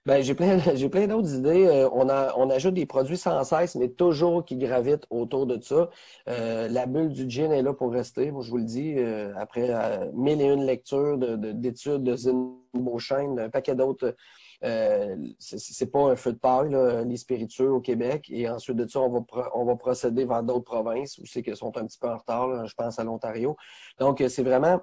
Ben, 0.06 0.22
j'ai 0.22 0.34
plein, 0.34 0.58
j'ai 0.74 0.88
plein 0.88 1.06
d'autres 1.06 1.34
idées. 1.34 1.66
Euh, 1.66 1.90
on, 1.92 2.48
ajoute 2.48 2.72
des 2.72 2.86
produits 2.86 3.18
sans 3.18 3.44
cesse, 3.44 3.74
mais 3.74 3.90
toujours 3.90 4.42
qui 4.42 4.56
gravitent 4.56 5.04
autour 5.10 5.44
de 5.44 5.60
ça. 5.60 5.90
Euh, 6.30 6.66
la 6.68 6.86
bulle 6.86 7.12
du 7.12 7.28
gin 7.28 7.52
est 7.52 7.60
là 7.60 7.74
pour 7.74 7.92
rester. 7.92 8.30
Moi, 8.30 8.42
je 8.42 8.50
vous 8.50 8.56
le 8.56 8.64
dis, 8.64 8.96
après 9.36 9.68
mille 10.14 10.40
et 10.40 10.46
une 10.46 10.64
lectures 10.64 11.18
d'études 11.18 11.92
de, 11.92 11.98
de, 11.98 12.10
de 12.12 12.16
Zine 12.16 12.59
Beauchesne, 12.80 13.38
un 13.38 13.50
paquet 13.50 13.74
d'autres 13.74 14.14
euh, 14.62 15.16
c'est 15.38 15.90
pas 15.90 16.10
un 16.10 16.16
feu 16.16 16.32
de 16.34 16.38
paille, 16.38 16.76
les 17.06 17.16
spiritueux 17.16 17.70
au 17.70 17.80
Québec. 17.80 18.26
Et 18.30 18.48
ensuite 18.48 18.76
de 18.76 18.86
ça, 18.86 19.00
on 19.00 19.08
va, 19.08 19.50
on 19.54 19.64
va 19.64 19.76
procéder 19.76 20.26
vers 20.26 20.42
d'autres 20.42 20.64
provinces 20.64 21.16
où 21.18 21.24
c'est 21.24 21.42
qu'ils 21.42 21.56
sont 21.56 21.74
un 21.78 21.86
petit 21.86 21.98
peu 21.98 22.08
en 22.08 22.18
retard. 22.18 22.66
je 22.66 22.74
pense 22.74 22.98
à 22.98 23.04
l'Ontario. 23.04 23.56
Donc, 23.98 24.22
c'est 24.28 24.42
vraiment 24.42 24.80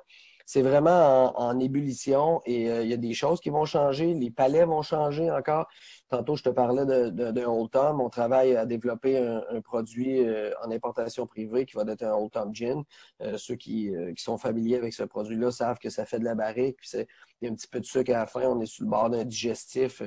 c'est 0.47 0.61
vraiment 0.61 1.37
en, 1.37 1.59
ébullition 1.59 2.41
et 2.45 2.71
euh, 2.71 2.81
il 2.81 2.89
y 2.89 2.93
a 2.93 2.97
des 2.97 3.13
choses 3.13 3.41
qui 3.41 3.49
vont 3.49 3.65
changer. 3.65 4.13
Les 4.13 4.31
palais 4.31 4.63
vont 4.63 4.81
changer 4.81 5.29
encore. 5.29 5.67
Tantôt, 6.07 6.37
je 6.37 6.43
te 6.43 6.49
parlais 6.49 6.85
de, 6.85 7.09
de, 7.09 7.31
de 7.31 7.43
Old 7.43 7.69
Tom. 7.69 7.99
On 7.99 8.07
travaille 8.07 8.55
à 8.55 8.65
développer 8.65 9.17
un, 9.17 9.59
produit 9.59 10.25
euh, 10.25 10.51
en 10.63 10.71
importation 10.71 11.27
privée 11.27 11.65
qui 11.65 11.75
va 11.75 11.83
être 11.89 12.03
un 12.03 12.13
Old 12.13 12.31
Tom 12.31 12.55
Gin. 12.55 12.83
Euh, 13.21 13.37
ceux 13.37 13.55
qui, 13.55 13.91
sont 14.15 14.37
familiers 14.37 14.77
avec 14.77 14.93
ce 14.93 15.03
produit-là 15.03 15.51
savent 15.51 15.79
que 15.79 15.89
ça 15.89 16.05
fait 16.05 16.19
de 16.19 16.23
la 16.23 16.33
barrique. 16.33 16.77
Puis 16.77 16.97
a 16.97 17.49
un 17.49 17.53
petit 17.53 17.67
peu 17.67 17.81
de 17.81 17.85
sucre 17.85 18.11
à 18.11 18.19
la 18.19 18.25
fin. 18.25 18.43
On 18.43 18.61
est 18.61 18.67
sur 18.67 18.85
le 18.85 18.89
bord 18.89 19.09
d'un 19.09 19.25
digestif. 19.25 20.01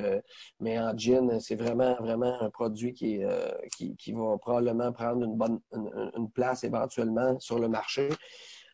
mais 0.59 0.79
en 0.79 0.97
gin, 0.97 1.39
c'est 1.39 1.55
vraiment, 1.55 1.97
vraiment 2.01 2.41
un 2.41 2.49
produit 2.49 2.95
qui, 2.95 3.21
qui, 3.77 3.95
qui, 3.97 4.13
va 4.13 4.39
probablement 4.39 4.91
prendre 4.91 5.23
une 5.23 5.37
bonne 5.37 5.61
une 6.17 6.31
place 6.31 6.65
éventuellement 6.65 7.39
sur 7.41 7.59
le 7.59 7.69
marché. 7.69 8.09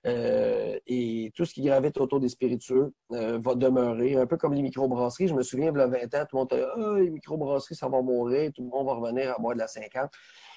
Euh, 0.07 0.79
et 0.87 1.33
tout 1.35 1.45
ce 1.45 1.55
qui 1.55 1.63
gravite 1.63 1.99
autour 1.99 2.21
des 2.21 2.29
spiritueux 2.29 2.93
euh, 3.13 3.41
va 3.43 3.55
demeurer, 3.55 4.15
un 4.15 4.27
peu 4.27 4.37
comme 4.37 4.55
les 4.55 4.63
microbrasseries. 4.63 5.29
Je 5.29 5.35
me 5.35 5.43
souviens, 5.43 5.73
il 5.73 5.79
y 5.79 5.81
a 5.81 5.87
20 5.87 5.97
ans, 6.15 6.27
tout 6.29 6.37
le 6.37 6.39
monde 6.39 6.49
disait 6.51 6.67
ah, 6.77 6.99
les 6.99 7.11
microbrasseries, 7.11 7.75
ça 7.75 7.89
va 7.89 8.01
mourir, 8.03 8.53
tout 8.55 8.63
le 8.63 8.69
monde 8.69 8.87
va 8.87 8.95
revenir 8.95 9.33
à 9.33 9.41
boire 9.41 9.55
de 9.55 9.61
la 9.61 9.67
50. 9.67 10.11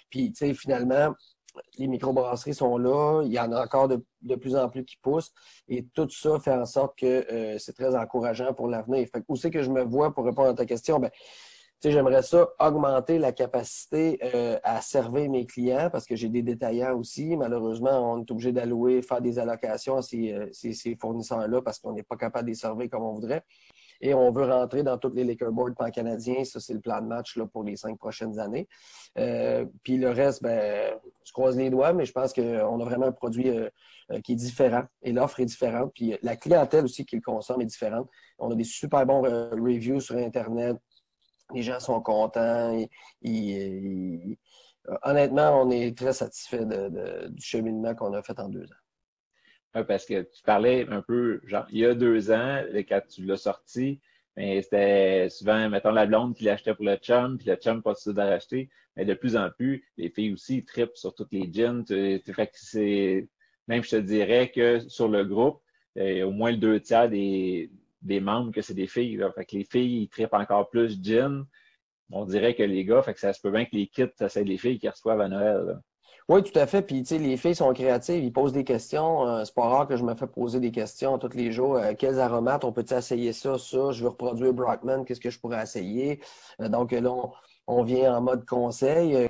Puis, 0.09 0.31
tu 0.31 0.45
sais, 0.45 0.53
finalement, 0.53 1.15
les 1.77 1.87
microbrasseries 1.87 2.53
sont 2.53 2.77
là, 2.77 3.23
il 3.25 3.31
y 3.31 3.39
en 3.39 3.51
a 3.51 3.63
encore 3.63 3.87
de, 3.87 4.35
plus 4.35 4.55
en 4.55 4.69
plus 4.69 4.85
qui 4.85 4.97
poussent, 4.97 5.31
et 5.67 5.85
tout 5.93 6.09
ça 6.09 6.39
fait 6.39 6.53
en 6.53 6.65
sorte 6.65 6.97
que 6.97 7.05
euh, 7.31 7.57
c'est 7.57 7.73
très 7.73 7.95
encourageant 7.95 8.53
pour 8.53 8.67
l'avenir. 8.67 9.07
Où 9.27 9.35
c'est 9.35 9.49
que 9.49 9.63
je 9.63 9.71
me 9.71 9.83
vois 9.83 10.13
pour 10.13 10.25
répondre 10.25 10.49
à 10.49 10.53
ta 10.53 10.65
question? 10.65 10.99
Ben, 10.99 11.09
j'aimerais 11.83 12.21
ça 12.23 12.49
augmenter 12.59 13.19
la 13.19 13.31
capacité 13.31 14.19
euh, 14.35 14.59
à 14.63 14.81
servir 14.81 15.29
mes 15.29 15.45
clients 15.45 15.89
parce 15.89 16.05
que 16.05 16.15
j'ai 16.15 16.27
des 16.27 16.41
détaillants 16.41 16.97
aussi. 16.97 17.37
Malheureusement, 17.37 18.13
on 18.13 18.21
est 18.21 18.31
obligé 18.31 18.51
d'allouer, 18.51 19.01
faire 19.01 19.21
des 19.21 19.39
allocations 19.39 19.97
à 19.97 20.01
ces, 20.01 20.33
euh, 20.33 20.49
ces, 20.51 20.95
fournisseurs-là 20.95 21.61
parce 21.61 21.79
qu'on 21.79 21.93
n'est 21.93 22.03
pas 22.03 22.17
capable 22.17 22.45
de 22.45 22.51
les 22.51 22.55
servir 22.55 22.89
comme 22.89 23.03
on 23.03 23.13
voudrait. 23.13 23.43
Et 24.01 24.13
on 24.13 24.31
veut 24.31 24.45
rentrer 24.45 24.83
dans 24.83 24.97
toutes 24.97 25.15
les 25.15 25.23
liquor 25.23 25.51
boards 25.51 25.75
pan-canadiens. 25.77 26.43
Ça, 26.43 26.59
c'est 26.59 26.73
le 26.73 26.79
plan 26.79 27.01
de 27.01 27.07
match 27.07 27.35
là, 27.37 27.45
pour 27.45 27.63
les 27.63 27.75
cinq 27.75 27.97
prochaines 27.97 28.39
années. 28.39 28.67
Euh, 29.17 29.65
puis 29.83 29.97
le 29.97 30.09
reste, 30.09 30.41
ben, 30.41 30.97
je 31.25 31.31
croise 31.31 31.57
les 31.57 31.69
doigts, 31.69 31.93
mais 31.93 32.05
je 32.05 32.13
pense 32.13 32.33
qu'on 32.33 32.79
a 32.79 32.85
vraiment 32.85 33.07
un 33.07 33.11
produit 33.11 33.51
qui 34.23 34.31
est 34.31 34.35
différent 34.35 34.83
et 35.03 35.11
l'offre 35.11 35.41
est 35.41 35.45
différente. 35.45 35.91
Puis 35.93 36.17
la 36.23 36.37
clientèle 36.37 36.85
aussi 36.85 37.05
qui 37.05 37.17
le 37.17 37.21
consomme 37.21 37.61
est 37.61 37.65
différente. 37.65 38.09
On 38.37 38.49
a 38.51 38.55
des 38.55 38.63
super 38.63 39.05
bons 39.05 39.21
reviews 39.21 39.99
sur 39.99 40.15
Internet 40.15 40.77
les 41.53 41.61
gens 41.61 41.79
sont 41.79 42.01
contents. 42.01 42.77
honnêtement, 45.03 45.61
on 45.61 45.69
est 45.71 45.97
très 45.97 46.13
satisfait 46.13 46.65
du 46.65 47.41
cheminement 47.41 47.95
qu'on 47.95 48.13
a 48.13 48.21
fait 48.21 48.39
en 48.39 48.49
deux 48.49 48.63
ans. 48.63 48.83
Oui, 49.75 49.83
parce 49.87 50.05
que 50.05 50.23
tu 50.23 50.41
parlais 50.43 50.87
un 50.89 51.01
peu, 51.01 51.41
genre, 51.45 51.67
il 51.69 51.79
y 51.79 51.85
a 51.85 51.93
deux 51.93 52.31
ans, 52.31 52.63
quand 52.87 53.01
tu 53.07 53.23
l'as 53.23 53.37
sorti, 53.37 54.01
mais 54.35 54.61
c'était 54.61 55.27
souvent, 55.29 55.69
mettons, 55.69 55.91
la 55.91 56.07
blonde 56.07 56.35
qui 56.35 56.45
l'achetait 56.45 56.73
pour 56.73 56.85
le 56.85 56.95
chum, 56.95 57.37
puis 57.37 57.47
le 57.47 57.55
chum 57.55 57.81
continue 57.83 58.15
de 58.15 58.21
l'acheter. 58.21 58.69
Mais 58.95 59.05
de 59.05 59.13
plus 59.13 59.35
en 59.35 59.49
plus, 59.51 59.85
les 59.97 60.09
filles 60.09 60.33
aussi 60.33 60.63
tripent 60.65 60.95
sur 60.95 61.13
toutes 61.13 61.31
les 61.31 61.51
jeans. 61.51 61.83
même 63.67 63.83
je 63.83 63.89
te 63.89 63.95
dirais 63.97 64.51
que 64.51 64.79
sur 64.89 65.07
le 65.07 65.23
groupe, 65.23 65.61
au 65.97 66.31
moins 66.31 66.51
le 66.51 66.57
deux 66.57 66.79
tiers 66.79 67.09
des, 67.09 67.69
des 68.01 68.19
membres 68.19 68.51
que 68.51 68.61
c'est 68.61 68.73
des 68.73 68.87
filles. 68.87 69.17
Là. 69.17 69.31
Fait 69.31 69.45
que 69.45 69.55
les 69.55 69.65
filles, 69.65 70.03
ils 70.03 70.09
trippent 70.09 70.33
encore 70.33 70.69
plus 70.69 71.01
gin. 71.01 71.45
On 72.11 72.25
dirait 72.25 72.55
que 72.55 72.63
les 72.63 72.85
gars, 72.85 73.01
fait 73.03 73.13
que 73.13 73.19
ça 73.19 73.33
se 73.33 73.41
peut 73.41 73.51
bien 73.51 73.65
que 73.65 73.75
les 73.75 73.87
kits, 73.87 74.05
c'est 74.15 74.43
les 74.43 74.57
filles 74.57 74.79
qui 74.79 74.89
reçoivent 74.89 75.21
à 75.21 75.27
Noël. 75.27 75.79
Oui, 76.27 76.43
tout 76.43 76.57
à 76.59 76.67
fait. 76.67 76.83
Puis, 76.83 77.01
tu 77.01 77.07
sais, 77.07 77.17
les 77.17 77.37
filles 77.37 77.55
sont 77.55 77.73
créatives, 77.73 78.23
ils 78.23 78.31
posent 78.31 78.53
des 78.53 78.63
questions. 78.63 79.27
Euh, 79.27 79.43
c'est 79.45 79.53
pas 79.55 79.67
rare 79.67 79.87
que 79.87 79.95
je 79.97 80.03
me 80.03 80.13
fais 80.13 80.27
poser 80.27 80.59
des 80.59 80.71
questions 80.71 81.17
tous 81.17 81.35
les 81.35 81.51
jours. 81.51 81.77
Euh, 81.77 81.93
quels 81.97 82.19
aromates, 82.19 82.63
on 82.63 82.71
peut-tu 82.71 82.93
essayer 82.93 83.33
ça, 83.33 83.57
ça? 83.57 83.91
Je 83.91 84.03
veux 84.03 84.09
reproduire 84.09 84.53
Brockman, 84.53 85.05
qu'est-ce 85.05 85.19
que 85.19 85.31
je 85.31 85.39
pourrais 85.39 85.63
essayer? 85.63 86.21
Euh, 86.61 86.69
donc 86.69 86.91
là, 86.91 87.11
on, 87.65 87.83
vient 87.83 88.15
en 88.15 88.21
mode 88.21 88.45
conseil. 88.45 89.27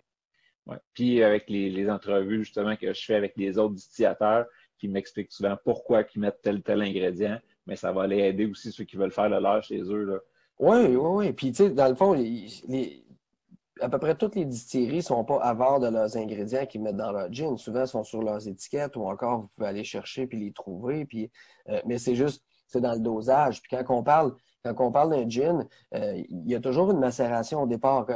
Ouais. 0.65 0.77
Puis, 0.93 1.23
avec 1.23 1.49
les, 1.49 1.69
les, 1.69 1.89
entrevues, 1.89 2.43
justement, 2.43 2.75
que 2.75 2.93
je 2.93 3.05
fais 3.05 3.15
avec 3.15 3.33
les 3.37 3.57
autres 3.57 3.75
distillateurs, 3.75 4.45
qui 4.77 4.89
m'expliquent 4.89 5.31
souvent 5.31 5.57
pourquoi 5.63 6.03
ils 6.13 6.19
mettent 6.19 6.41
tel 6.41 6.61
tel 6.63 6.81
ingrédient 6.81 7.39
mais 7.69 7.75
ça 7.75 7.91
va 7.91 8.01
aller 8.01 8.17
aider 8.17 8.47
aussi 8.47 8.71
ceux 8.71 8.83
qui 8.83 8.97
veulent 8.97 9.11
faire 9.11 9.29
le 9.29 9.39
leur 9.39 9.63
chez 9.63 9.79
eux. 9.79 10.03
Là. 10.03 10.17
Oui, 10.57 10.87
oui, 10.87 10.95
oui. 10.95 11.33
Puis, 11.33 11.51
tu 11.51 11.63
sais, 11.63 11.69
dans 11.69 11.87
le 11.87 11.93
fond, 11.95 12.15
à 13.79 13.89
peu 13.89 13.99
près 13.99 14.15
toutes 14.15 14.35
les 14.35 14.45
distilleries 14.45 14.97
ne 14.97 15.01
sont 15.01 15.23
pas 15.23 15.37
avares 15.37 15.79
de 15.79 15.87
leurs 15.87 16.17
ingrédients 16.17 16.65
qu'ils 16.65 16.81
mettent 16.81 16.97
dans 16.97 17.11
leur 17.11 17.31
gin. 17.31 17.57
Souvent, 17.57 17.81
ils 17.81 17.87
sont 17.87 18.03
sur 18.03 18.23
leurs 18.23 18.47
étiquettes 18.47 18.95
ou 18.97 19.05
encore, 19.07 19.41
vous 19.41 19.49
pouvez 19.55 19.69
aller 19.69 19.83
chercher 19.83 20.25
puis 20.25 20.39
les 20.39 20.51
trouver. 20.51 21.05
Puis, 21.05 21.31
euh, 21.69 21.79
mais 21.85 21.99
c'est 21.99 22.15
juste, 22.15 22.43
c'est 22.67 22.81
dans 22.81 22.93
le 22.93 22.99
dosage. 22.99 23.61
Puis 23.61 23.77
quand 23.77 23.95
on 23.95 24.03
parle, 24.03 24.33
quand 24.65 24.91
parle 24.91 25.11
d'un 25.11 25.29
gin, 25.29 25.65
euh, 25.93 26.21
il 26.27 26.49
y 26.49 26.55
a 26.55 26.59
toujours 26.59 26.91
une 26.91 26.99
macération 26.99 27.63
au 27.63 27.67
départ. 27.67 28.07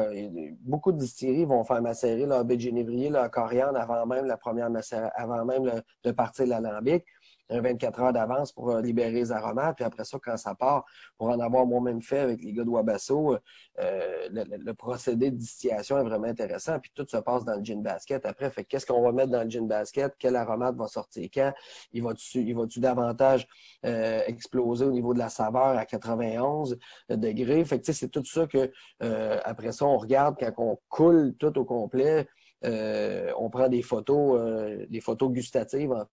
beaucoup 0.61 0.91
de 0.91 0.97
distilleries 0.97 1.45
vont 1.45 1.63
faire 1.63 1.81
macérer 1.81 2.25
leur 2.25 2.43
baie 2.43 2.57
de 2.57 2.61
génévrier, 2.61 3.09
leur 3.09 3.29
coriandre 3.31 3.79
avant 3.79 4.05
même 4.05 4.25
la 4.25 4.35
première 4.35 4.69
macération, 4.69 5.13
avant 5.15 5.45
même 5.45 5.81
de 6.03 6.11
partir 6.11 6.47
l'alambic 6.47 7.05
un 7.53 7.61
24 7.61 7.99
heures 8.01 8.13
d'avance 8.13 8.51
pour 8.51 8.71
euh, 8.71 8.81
libérer 8.81 9.11
les 9.11 9.31
aromates. 9.31 9.75
Puis 9.75 9.85
après 9.85 10.03
ça, 10.03 10.17
quand 10.21 10.37
ça 10.37 10.55
part, 10.55 10.85
pour 11.17 11.29
en 11.29 11.39
avoir 11.39 11.65
moi-même 11.65 12.01
fait 12.01 12.19
avec 12.19 12.43
les 12.43 12.53
gars 12.53 12.63
de 12.63 12.69
Wabasso, 12.69 13.37
euh, 13.79 14.27
le, 14.31 14.73
procédé 14.73 15.31
de 15.31 15.37
distillation 15.37 15.97
est 15.99 16.03
vraiment 16.03 16.27
intéressant. 16.27 16.79
Puis 16.79 16.91
tout 16.93 17.05
se 17.07 17.17
passe 17.17 17.45
dans 17.45 17.55
le 17.55 17.63
gin 17.63 17.81
basket. 17.81 18.25
Après, 18.25 18.51
qu'est-ce 18.65 18.85
qu'on 18.85 19.01
va 19.01 19.11
mettre 19.11 19.31
dans 19.31 19.43
le 19.43 19.49
gin 19.49 19.67
basket? 19.67 20.13
Quel 20.17 20.35
aromate 20.35 20.75
va 20.75 20.87
sortir 20.87 21.29
quand? 21.33 21.53
Il 21.91 22.03
va-tu, 22.03 22.39
il 22.39 22.55
va-tu 22.55 22.79
davantage 22.79 23.47
euh, 23.85 24.21
exploser 24.27 24.85
au 24.85 24.91
niveau 24.91 25.13
de 25.13 25.19
la 25.19 25.29
saveur 25.29 25.77
à 25.77 25.85
91 25.85 26.77
degrés? 27.09 27.63
Fait 27.65 27.79
que 27.79 27.91
c'est 27.91 28.09
tout 28.09 28.25
ça 28.25 28.47
que 28.47 28.71
après 29.45 29.71
ça, 29.71 29.85
on 29.85 29.97
regarde 29.97 30.35
quand 30.39 30.51
on 30.57 30.79
coule 30.89 31.35
tout 31.37 31.57
au 31.57 31.65
complet. 31.65 32.27
on 32.63 33.49
prend 33.49 33.69
des 33.69 33.81
photos, 33.81 34.87
des 34.89 35.01
photos 35.01 35.31
gustatives 35.31 35.91
en 35.91 36.05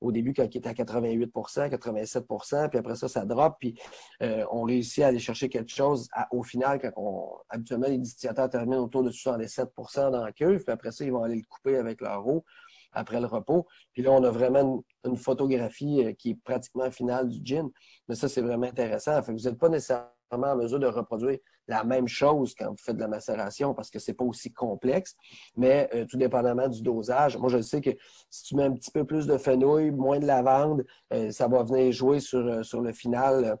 au 0.00 0.12
début, 0.12 0.34
quand 0.34 0.46
il 0.52 0.58
était 0.58 0.68
à 0.68 0.72
88% 0.72 1.68
87% 1.68 2.68
puis 2.68 2.78
après 2.78 2.96
ça, 2.96 3.08
ça 3.08 3.24
drop, 3.24 3.56
puis 3.58 3.78
euh, 4.22 4.44
on 4.50 4.62
réussit 4.62 5.02
à 5.04 5.08
aller 5.08 5.18
chercher 5.18 5.48
quelque 5.48 5.72
chose 5.72 6.08
au 6.30 6.42
final, 6.42 6.80
quand 6.80 7.42
habituellement, 7.48 7.88
les 7.88 7.98
distillateurs 7.98 8.50
terminent 8.50 8.82
autour 8.82 9.02
de 9.02 9.10
67% 9.10 10.10
dans 10.10 10.24
la 10.24 10.32
cuve, 10.32 10.62
puis 10.62 10.72
après 10.72 10.92
ça, 10.92 11.04
ils 11.04 11.12
vont 11.12 11.22
aller 11.22 11.36
le 11.36 11.46
couper 11.48 11.76
avec 11.76 12.00
leur 12.00 12.26
eau 12.26 12.44
après 12.92 13.20
le 13.20 13.26
repos. 13.26 13.66
Puis 13.92 14.02
là, 14.02 14.12
on 14.12 14.22
a 14.24 14.30
vraiment 14.30 14.82
une, 15.04 15.16
photographie 15.16 16.04
euh, 16.04 16.12
qui 16.12 16.30
est 16.30 16.38
pratiquement 16.42 16.90
finale 16.90 17.28
du 17.28 17.40
gin. 17.44 17.68
Mais 18.08 18.14
ça, 18.14 18.28
c'est 18.28 18.40
vraiment 18.40 18.66
intéressant. 18.66 19.22
Fait 19.22 19.32
vous 19.32 19.38
n'êtes 19.40 19.58
pas 19.58 19.68
nécessairement 19.68 20.08
en 20.30 20.56
mesure 20.56 20.78
de 20.78 20.86
reproduire 20.86 21.38
la 21.66 21.84
même 21.84 22.08
chose 22.08 22.54
quand 22.54 22.70
vous 22.70 22.76
faites 22.78 22.96
de 22.96 23.00
la 23.00 23.08
macération 23.08 23.74
parce 23.74 23.90
que 23.90 23.98
c'est 23.98 24.14
pas 24.14 24.24
aussi 24.24 24.52
complexe. 24.52 25.14
Mais 25.56 25.88
euh, 25.94 26.06
tout 26.06 26.16
dépendamment 26.16 26.68
du 26.68 26.82
dosage, 26.82 27.36
moi 27.36 27.48
je 27.48 27.60
sais 27.60 27.80
que 27.80 27.90
si 28.30 28.44
tu 28.44 28.56
mets 28.56 28.64
un 28.64 28.72
petit 28.72 28.90
peu 28.90 29.04
plus 29.04 29.26
de 29.26 29.36
fenouil, 29.36 29.90
moins 29.90 30.18
de 30.18 30.26
lavande, 30.26 30.84
euh, 31.12 31.30
ça 31.30 31.46
va 31.48 31.62
venir 31.62 31.92
jouer 31.92 32.20
sur, 32.20 32.40
euh, 32.40 32.62
sur 32.62 32.80
le 32.80 32.92
final. 32.92 33.58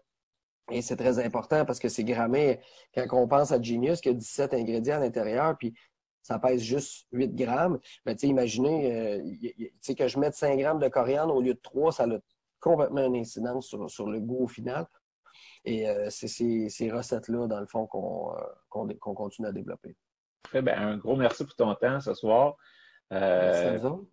et 0.70 0.82
c'est 0.82 0.96
très 0.96 1.18
important 1.18 1.64
parce 1.64 1.78
que 1.78 1.88
c'est 1.88 2.04
grammé. 2.04 2.60
Quand 2.94 3.06
on 3.12 3.28
pense 3.28 3.52
à 3.52 3.60
Genius, 3.60 4.00
qui 4.00 4.10
a 4.10 4.14
17 4.14 4.54
ingrédients 4.54 4.96
à 4.96 5.00
l'intérieur, 5.00 5.56
puis 5.58 5.74
ça 6.22 6.38
pèse 6.38 6.60
juste 6.60 7.06
8 7.12 7.34
grammes, 7.34 7.78
ben, 8.04 8.14
imaginez 8.22 9.22
que 9.96 10.08
je 10.08 10.18
mette 10.18 10.34
5 10.34 10.58
grammes 10.58 10.78
de 10.78 10.88
coriandre 10.88 11.34
au 11.34 11.40
lieu 11.40 11.54
de 11.54 11.60
3, 11.60 11.92
ça 11.92 12.04
a 12.04 12.18
complètement 12.60 13.06
une 13.06 13.16
incidence 13.16 13.66
sur, 13.66 13.88
sur 13.88 14.08
le 14.08 14.20
goût 14.20 14.44
au 14.44 14.48
final. 14.48 14.86
Et 15.64 15.86
c'est 16.10 16.28
ces, 16.28 16.90
recettes-là, 16.90 17.46
dans 17.46 17.60
le 17.60 17.66
fond, 17.66 17.86
qu'on 17.86 19.14
continue 19.14 19.48
à 19.48 19.52
développer. 19.52 19.96
Ben, 20.52 20.68
un 20.68 20.96
gros 20.96 21.16
merci 21.16 21.44
pour 21.44 21.54
ton 21.54 21.74
temps 21.74 22.00
ce 22.00 22.14
soir. 22.14 22.56
merci 23.10 23.64
à 23.64 23.76
vous 23.78 24.08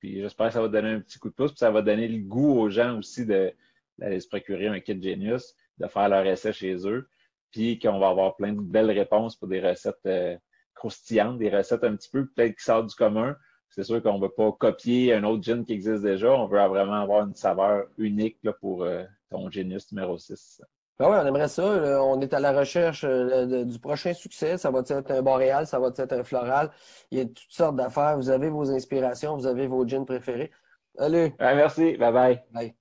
Puis 0.00 0.20
j'espère 0.20 0.48
que 0.48 0.52
ça 0.52 0.60
va 0.60 0.68
donner 0.68 0.90
un 0.90 1.00
petit 1.00 1.18
coup 1.18 1.30
de 1.30 1.34
pouce, 1.34 1.52
puis 1.52 1.58
ça 1.58 1.70
va 1.70 1.82
donner 1.82 2.08
le 2.08 2.22
goût 2.22 2.58
aux 2.58 2.68
gens 2.68 2.98
aussi 2.98 3.24
d'aller 3.24 4.20
se 4.20 4.28
procurer 4.28 4.68
un 4.68 4.80
kit 4.80 5.00
Genius, 5.00 5.54
de 5.78 5.86
faire 5.86 6.08
leur 6.08 6.26
essai 6.26 6.52
chez 6.52 6.86
eux, 6.86 7.08
puis 7.50 7.78
qu'on 7.78 7.98
va 7.98 8.08
avoir 8.08 8.36
plein 8.36 8.52
de 8.52 8.60
belles 8.60 8.90
réponses 8.90 9.36
pour 9.36 9.48
des 9.48 9.60
recettes 9.60 10.40
croustillantes, 10.74 11.38
des 11.38 11.54
recettes 11.54 11.84
un 11.84 11.96
petit 11.96 12.10
peu 12.10 12.26
peut-être 12.26 12.56
qui 12.56 12.64
sortent 12.64 12.88
du 12.88 12.94
commun. 12.94 13.36
C'est 13.74 13.84
sûr 13.84 14.02
qu'on 14.02 14.18
ne 14.18 14.22
veut 14.22 14.30
pas 14.30 14.52
copier 14.52 15.14
un 15.14 15.24
autre 15.24 15.42
gin 15.42 15.64
qui 15.64 15.72
existe 15.72 16.02
déjà. 16.02 16.30
On 16.30 16.46
veut 16.46 16.58
vraiment 16.68 17.00
avoir 17.00 17.26
une 17.26 17.34
saveur 17.34 17.86
unique 17.96 18.36
là, 18.42 18.52
pour 18.52 18.84
euh, 18.84 19.02
ton 19.30 19.50
Genius 19.50 19.90
numéro 19.92 20.18
6. 20.18 20.60
Ben 20.98 21.10
oui, 21.10 21.16
on 21.20 21.26
aimerait 21.26 21.48
ça. 21.48 21.64
On 22.04 22.20
est 22.20 22.34
à 22.34 22.38
la 22.38 22.52
recherche 22.52 23.04
euh, 23.04 23.64
du 23.64 23.78
prochain 23.78 24.12
succès. 24.12 24.58
Ça 24.58 24.70
va 24.70 24.80
être 24.80 25.10
un 25.10 25.22
boréal, 25.22 25.66
ça 25.66 25.78
va 25.78 25.88
être 25.88 26.12
un 26.12 26.22
floral. 26.22 26.70
Il 27.10 27.18
y 27.18 27.20
a 27.22 27.24
toutes 27.24 27.38
sortes 27.48 27.76
d'affaires. 27.76 28.16
Vous 28.18 28.28
avez 28.28 28.50
vos 28.50 28.70
inspirations, 28.70 29.36
vous 29.36 29.46
avez 29.46 29.66
vos 29.66 29.88
gins 29.88 30.04
préférés. 30.04 30.50
Allez. 30.98 31.34
merci. 31.40 31.96
Bye 31.96 32.12
bye. 32.12 32.42
Bye. 32.52 32.74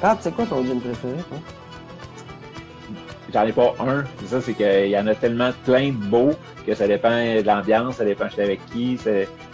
Pat, 0.00 0.18
c'est 0.20 0.34
quoi 0.34 0.46
ton 0.46 0.64
gin 0.64 0.80
préféré, 0.80 1.16
toi? 1.28 1.38
J'en 3.32 3.42
ai 3.42 3.52
pas 3.52 3.74
un. 3.80 4.04
C'est 4.20 4.28
ça, 4.28 4.40
c'est 4.40 4.54
qu'il 4.54 4.88
y 4.88 4.98
en 4.98 5.06
a 5.06 5.14
tellement 5.14 5.50
plein 5.64 5.88
de 5.88 5.96
beaux 5.96 6.30
que 6.66 6.74
ça 6.74 6.86
dépend 6.86 7.10
de 7.10 7.42
l'ambiance, 7.42 7.96
ça 7.96 8.04
dépend 8.04 8.26
avec 8.38 8.64
qui. 8.66 8.98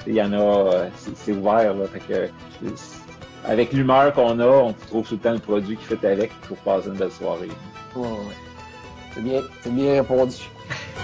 Il 0.07 0.15
y 0.15 0.23
en 0.23 0.33
a, 0.33 0.87
c'est 1.17 1.33
ouvert. 1.33 1.75
Là, 1.75 1.87
fait 1.93 2.01
que, 2.01 2.29
avec 3.47 3.73
l'humeur 3.73 4.13
qu'on 4.13 4.39
a, 4.39 4.47
on 4.47 4.73
trouve 4.73 5.09
tout 5.09 5.15
le 5.15 5.21
temps 5.21 5.33
le 5.33 5.39
produit 5.39 5.77
qui 5.77 5.85
fait 5.85 6.05
avec 6.07 6.33
pour 6.43 6.57
passer 6.59 6.89
une 6.89 6.95
belle 6.95 7.11
soirée. 7.11 7.49
Ouais, 7.97 8.03
ouais. 8.03 8.37
C'est 9.15 9.23
bien, 9.23 9.41
c'est 9.63 9.75
bien 9.75 9.93
répondu. 9.95 10.37